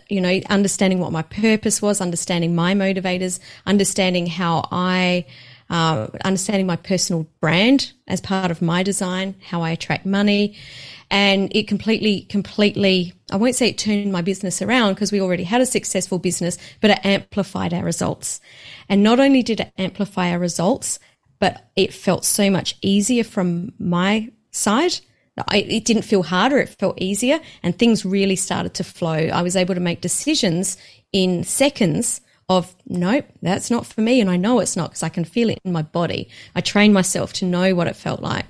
[0.08, 5.26] you know, understanding what my purpose was, understanding my motivators, understanding how I,
[5.70, 10.56] uh, understanding my personal brand as part of my design, how I attract money.
[11.10, 15.44] And it completely, completely, I won't say it turned my business around because we already
[15.44, 18.40] had a successful business, but it amplified our results.
[18.88, 20.98] And not only did it amplify our results,
[21.38, 25.00] but it felt so much easier from my side.
[25.52, 29.12] It didn't feel harder, it felt easier, and things really started to flow.
[29.12, 30.76] I was able to make decisions
[31.12, 32.20] in seconds
[32.50, 34.20] of nope, that's not for me.
[34.20, 36.28] And I know it's not because I can feel it in my body.
[36.54, 38.44] I trained myself to know what it felt like.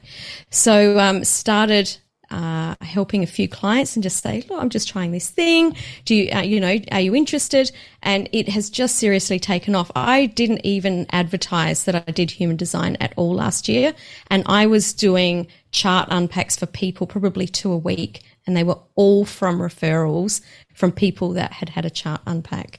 [0.50, 1.98] So, um, started
[2.30, 5.74] uh, helping a few clients and just say, look, I'm just trying this thing.
[6.04, 7.72] Do you, uh, you know, are you interested?
[8.02, 9.90] And it has just seriously taken off.
[9.96, 13.94] I didn't even advertise that I did human design at all last year.
[14.28, 18.22] And I was doing chart unpacks for people probably two a week.
[18.46, 20.40] And they were all from referrals
[20.74, 22.78] from people that had had a chart unpack.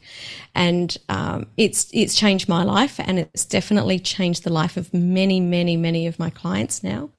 [0.55, 5.39] And um, it's, it's changed my life and it's definitely changed the life of many,
[5.39, 7.09] many, many of my clients now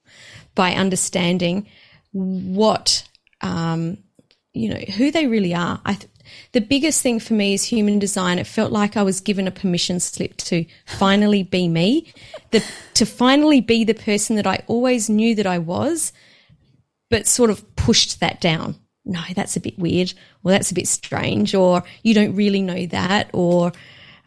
[0.54, 1.66] by understanding
[2.12, 3.08] what
[3.40, 3.98] um,
[4.52, 5.80] you know who they really are.
[5.84, 6.08] I th-
[6.52, 8.38] the biggest thing for me is human design.
[8.38, 12.12] It felt like I was given a permission slip to finally be me,
[12.50, 16.12] the, to finally be the person that I always knew that I was,
[17.10, 18.76] but sort of pushed that down.
[19.04, 22.86] No, that's a bit weird, or that's a bit strange, or you don't really know
[22.86, 23.72] that, or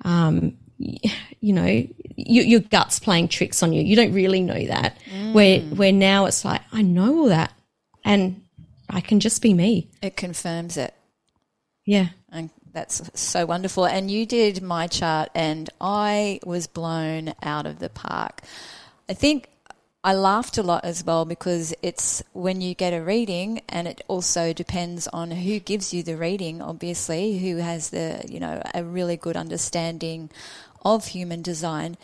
[0.03, 3.81] um, you know, you, your gut's playing tricks on you.
[3.81, 4.97] You don't really know that.
[5.09, 5.33] Mm.
[5.33, 7.53] Where where now it's like I know all that
[8.05, 8.41] and
[8.89, 9.89] I can just be me.
[10.01, 10.93] It confirms it.
[11.85, 12.09] Yeah.
[12.31, 13.85] And that's so wonderful.
[13.85, 18.41] And you did my chart, and I was blown out of the park.
[19.09, 19.49] I think
[20.03, 24.01] I laughed a lot as well because it's when you get a reading, and it
[24.07, 28.83] also depends on who gives you the reading, obviously, who has the, you know, a
[28.83, 30.29] really good understanding
[30.83, 31.97] of human design.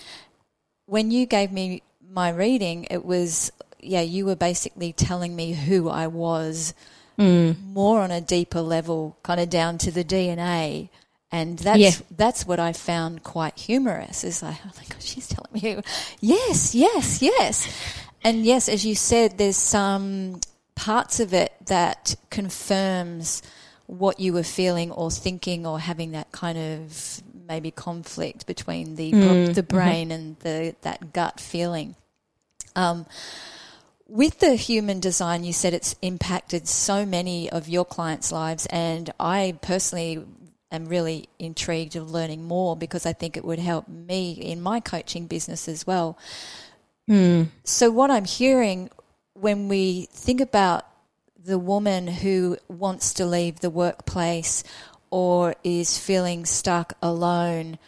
[0.87, 3.51] When you gave me my reading, it was
[3.81, 6.73] yeah, you were basically telling me who I was
[7.17, 7.55] mm.
[7.63, 10.89] more on a deeper level, kind of down to the DNA.
[11.31, 11.91] And that's yeah.
[12.11, 14.25] that's what I found quite humorous.
[14.25, 15.81] Is like, oh my god, she's telling me who.
[16.19, 17.73] Yes, yes, yes,
[18.23, 20.41] and yes, as you said, there's some
[20.75, 23.41] parts of it that confirms
[23.87, 29.11] what you were feeling or thinking or having that kind of maybe conflict between the
[29.11, 29.53] mm.
[29.53, 30.11] the brain mm-hmm.
[30.11, 31.95] and the that gut feeling.
[32.75, 33.05] Um,
[34.11, 39.09] with the human design, you said it's impacted so many of your clients' lives, and
[39.17, 40.21] I personally
[40.69, 44.81] am really intrigued of learning more because I think it would help me in my
[44.81, 46.17] coaching business as well.
[47.09, 47.47] Mm.
[47.63, 48.89] So, what I'm hearing
[49.33, 50.85] when we think about
[51.41, 54.65] the woman who wants to leave the workplace
[55.09, 57.79] or is feeling stuck alone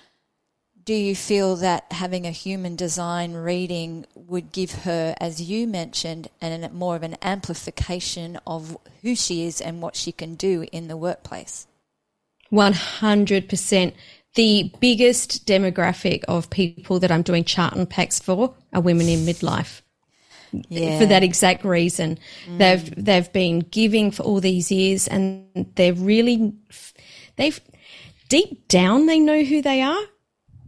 [0.85, 6.27] do you feel that having a human design reading would give her, as you mentioned,
[6.41, 10.87] and more of an amplification of who she is and what she can do in
[10.87, 11.67] the workplace?
[12.51, 13.93] 100%.
[14.35, 19.81] The biggest demographic of people that I'm doing chart unpacks for are women in midlife.
[20.69, 20.99] Yeah.
[20.99, 22.57] For that exact reason, mm.
[22.59, 26.53] they've they've been giving for all these years, and they're really
[27.37, 27.59] they've
[28.29, 30.03] deep down they know who they are,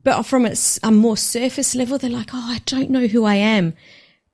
[0.05, 3.73] but from a, more surface level, they're like, oh, I don't know who I am.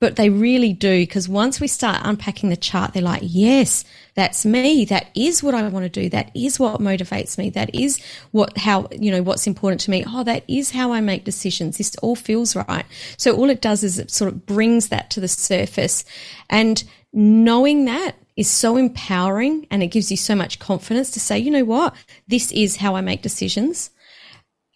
[0.01, 4.45] But they really do, because once we start unpacking the chart, they're like, yes, that's
[4.45, 4.83] me.
[4.83, 6.09] That is what I want to do.
[6.09, 7.51] That is what motivates me.
[7.51, 10.03] That is what, how, you know, what's important to me.
[10.05, 11.77] Oh, that is how I make decisions.
[11.77, 12.85] This all feels right.
[13.15, 16.03] So all it does is it sort of brings that to the surface.
[16.49, 21.39] And knowing that is so empowering and it gives you so much confidence to say,
[21.39, 21.95] you know what?
[22.27, 23.91] This is how I make decisions.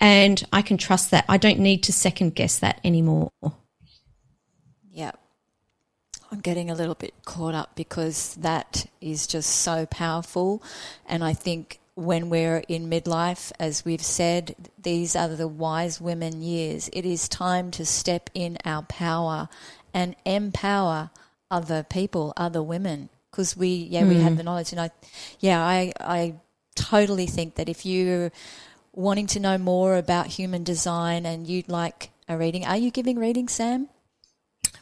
[0.06, 1.26] And I can trust that.
[1.28, 3.32] I don't need to second guess that anymore.
[4.92, 5.14] Yeah.
[6.32, 10.62] I'm getting a little bit caught up because that is just so powerful.
[11.08, 16.44] And I think when we're in midlife, as we've said, these are the wise women
[16.44, 16.88] years.
[16.94, 19.50] It is time to step in our power
[19.92, 21.10] and empower
[21.50, 23.10] other people, other women.
[23.32, 24.10] Because we, yeah, mm.
[24.10, 24.38] we have mm.
[24.38, 24.72] the knowledge.
[24.72, 24.92] And I,
[25.40, 26.36] yeah, I, I
[26.76, 28.32] totally think that if you're
[28.96, 33.20] wanting to know more about human design and you'd like a reading, are you giving
[33.20, 33.90] readings, Sam?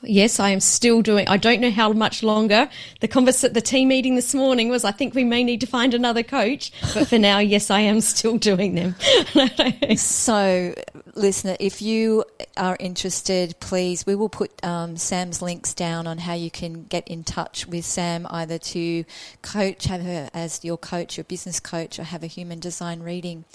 [0.05, 1.27] Yes, I am still doing.
[1.29, 2.69] I don't know how much longer.
[2.99, 4.83] The converse, the team meeting this morning was.
[4.83, 8.01] I think we may need to find another coach, but for now, yes, I am
[8.01, 8.95] still doing them.
[9.95, 10.75] so,
[11.15, 12.25] listener, if you
[12.57, 17.07] are interested, please, we will put um, Sam's links down on how you can get
[17.07, 19.05] in touch with Sam, either to
[19.41, 23.45] coach, have her as your coach, your business coach, or have a human design reading.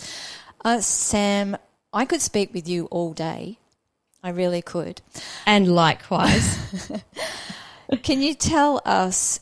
[0.64, 1.56] Uh, Sam,
[1.92, 3.58] I could speak with you all day
[4.22, 5.00] I really could.
[5.46, 6.58] And likewise.
[8.02, 9.40] Can you tell us,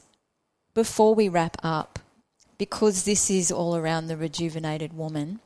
[0.75, 1.99] before we wrap up,
[2.59, 5.41] because this is all around the rejuvenated woman,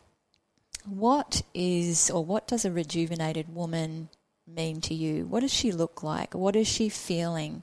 [0.84, 4.08] what is or what does a rejuvenated woman
[4.46, 5.26] mean to you?
[5.26, 6.34] What does she look like?
[6.34, 7.62] What is she feeling?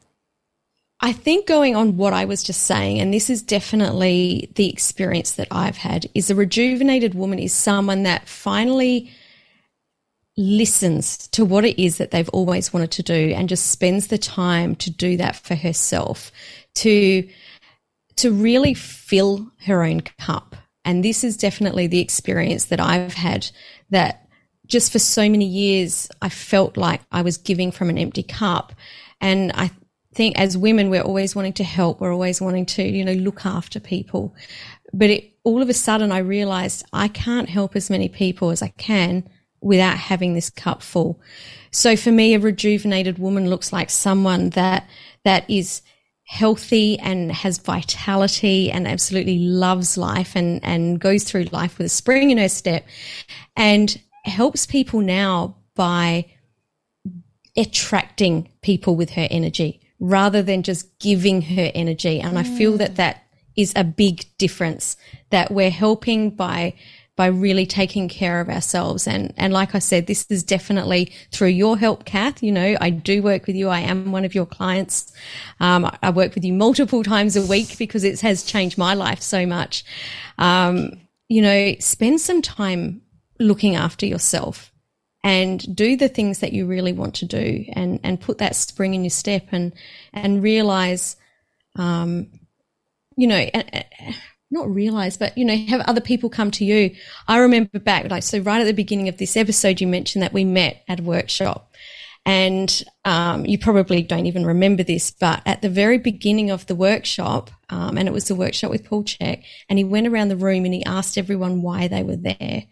[0.99, 5.33] I think going on what I was just saying, and this is definitely the experience
[5.33, 9.11] that I've had, is a rejuvenated woman is someone that finally
[10.37, 14.17] listens to what it is that they've always wanted to do and just spends the
[14.17, 16.31] time to do that for herself
[16.75, 17.27] to
[18.15, 20.55] to really fill her own cup.
[20.83, 23.49] And this is definitely the experience that I've had
[23.91, 24.27] that
[24.65, 28.73] just for so many years I felt like I was giving from an empty cup.
[29.21, 29.69] And I
[30.17, 32.01] think as women we're always wanting to help.
[32.01, 34.35] We're always wanting to you know look after people.
[34.93, 38.61] But it, all of a sudden I realized I can't help as many people as
[38.61, 39.29] I can
[39.61, 41.21] without having this cup full.
[41.71, 44.87] So for me, a rejuvenated woman looks like someone that,
[45.23, 45.81] that is
[46.25, 51.89] healthy and has vitality and absolutely loves life and, and goes through life with a
[51.89, 52.85] spring in her step
[53.55, 56.25] and helps people now by
[57.55, 62.19] attracting people with her energy rather than just giving her energy.
[62.19, 62.39] And mm.
[62.39, 63.23] I feel that that
[63.55, 64.97] is a big difference
[65.31, 66.75] that we're helping by
[67.17, 69.07] by really taking care of ourselves.
[69.07, 72.43] And, and like I said, this is definitely through your help, Kath.
[72.43, 73.69] You know, I do work with you.
[73.69, 75.11] I am one of your clients.
[75.59, 79.21] Um, I work with you multiple times a week because it has changed my life
[79.21, 79.83] so much.
[80.37, 83.01] Um, you know, spend some time
[83.39, 84.71] looking after yourself
[85.27, 88.93] and do the things that you really want to do and, and put that spring
[88.93, 89.73] in your step and,
[90.13, 91.17] and realize,
[91.75, 92.27] um,
[93.17, 93.45] you know,
[94.49, 96.95] not realize, but you know, have other people come to you.
[97.27, 100.31] I remember back, like, so right at the beginning of this episode, you mentioned that
[100.31, 101.73] we met at a workshop.
[102.25, 106.75] And um, you probably don't even remember this, but at the very beginning of the
[106.75, 110.37] workshop, um, and it was the workshop with Paul Chek, and he went around the
[110.37, 112.63] room and he asked everyone why they were there.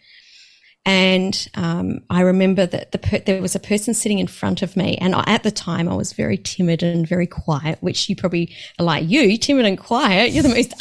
[0.85, 4.77] And um, I remember that the per- there was a person sitting in front of
[4.77, 8.53] me, and at the time I was very timid and very quiet, which you probably
[8.77, 10.31] are like you, timid and quiet.
[10.31, 10.73] You're the most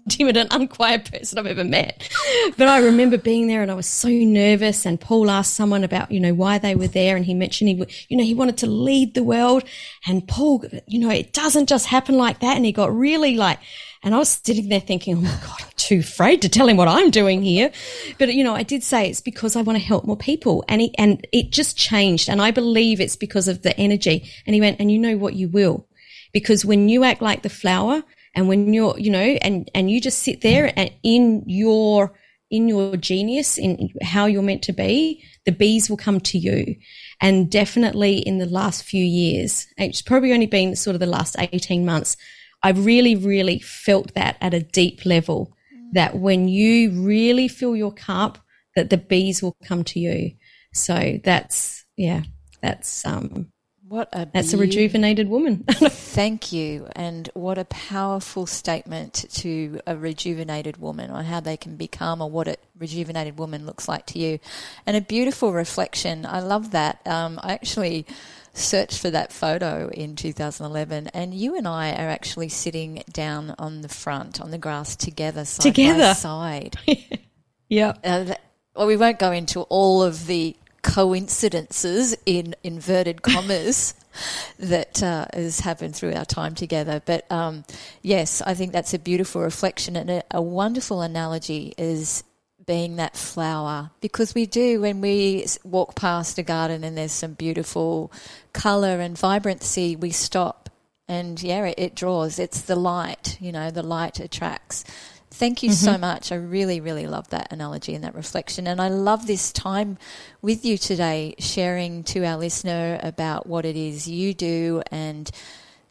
[0.06, 2.08] untimid and unquiet person I've ever met.
[2.56, 4.86] But I remember being there, and I was so nervous.
[4.86, 8.06] And Paul asked someone about you know why they were there, and he mentioned he
[8.08, 9.64] you know he wanted to lead the world,
[10.06, 13.58] and Paul, you know, it doesn't just happen like that, and he got really like
[14.02, 16.78] and I was sitting there thinking, oh my God, I'm too afraid to tell him
[16.78, 17.70] what I'm doing here.
[18.18, 20.64] But, you know, I did say it's because I want to help more people.
[20.68, 22.30] And he, and it just changed.
[22.30, 24.30] And I believe it's because of the energy.
[24.46, 25.34] And he went, and you know what?
[25.34, 25.86] You will.
[26.32, 28.02] Because when you act like the flower
[28.34, 32.12] and when you're, you know, and, and you just sit there and in your,
[32.50, 36.76] in your genius, in how you're meant to be, the bees will come to you.
[37.20, 41.36] And definitely in the last few years, it's probably only been sort of the last
[41.38, 42.16] 18 months,
[42.62, 45.56] I've really, really felt that at a deep level
[45.92, 48.38] that when you really fill your cup,
[48.76, 50.32] that the bees will come to you.
[50.72, 52.22] So that's, yeah,
[52.62, 53.50] that's, um,
[53.90, 55.64] What a That's be- a rejuvenated woman.
[55.68, 56.86] Thank you.
[56.94, 62.30] And what a powerful statement to a rejuvenated woman on how they can become or
[62.30, 64.38] what a rejuvenated woman looks like to you.
[64.86, 66.24] And a beautiful reflection.
[66.24, 67.04] I love that.
[67.04, 68.06] Um, I actually
[68.54, 73.80] searched for that photo in 2011 and you and I are actually sitting down on
[73.80, 75.98] the front on the grass together side together.
[75.98, 76.76] by side.
[77.68, 77.94] yeah.
[78.04, 78.34] Uh,
[78.76, 83.94] well, we won't go into all of the coincidences in inverted commas
[84.58, 87.02] that uh, has happened through our time together.
[87.04, 87.64] But um,
[88.02, 92.24] yes, I think that's a beautiful reflection and a, a wonderful analogy is
[92.66, 97.32] being that flower because we do when we walk past a garden and there's some
[97.32, 98.12] beautiful
[98.52, 100.70] color and vibrancy, we stop
[101.10, 102.38] and yeah, it, it draws.
[102.38, 104.84] It's the light, you know, the light attracts.
[105.30, 105.84] Thank you mm-hmm.
[105.84, 106.32] so much.
[106.32, 108.66] I really, really love that analogy and that reflection.
[108.66, 109.96] And I love this time
[110.42, 115.30] with you today, sharing to our listener about what it is you do and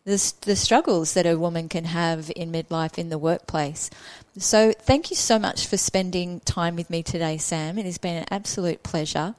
[0.04, 3.90] the, the struggles that a woman can have in midlife in the workplace.
[4.38, 7.78] So, thank you so much for spending time with me today, Sam.
[7.78, 9.36] It has been an absolute pleasure.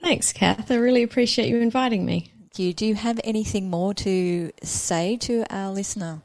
[0.00, 0.70] Thanks, Kath.
[0.70, 2.32] I really appreciate you inviting me.
[2.56, 2.72] You.
[2.72, 6.22] Do you have anything more to say to our listener?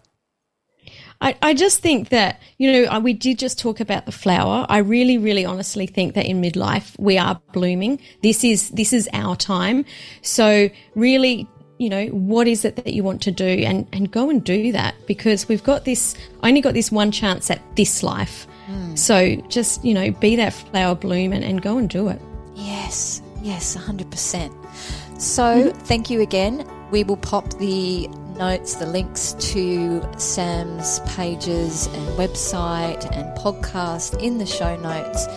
[1.25, 4.67] I, I just think that, you know, we did just talk about the flower.
[4.69, 7.99] I really, really honestly think that in midlife we are blooming.
[8.21, 9.85] This is, this is our time.
[10.21, 11.49] So really,
[11.79, 14.71] you know, what is it that you want to do and, and go and do
[14.73, 16.13] that because we've got this,
[16.43, 18.45] only got this one chance at this life.
[18.67, 18.95] Mm.
[18.95, 22.21] So just, you know, be that flower bloom and, and go and do it.
[22.53, 25.19] Yes, yes, 100%.
[25.19, 25.79] So mm-hmm.
[25.85, 26.69] thank you again.
[26.95, 34.37] We will pop the notes, the links to Sam's pages and website and podcast in
[34.37, 35.27] the show notes.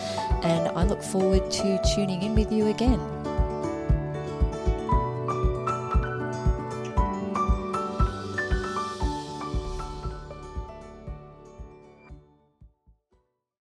[0.41, 3.01] And I look forward to tuning in with you again.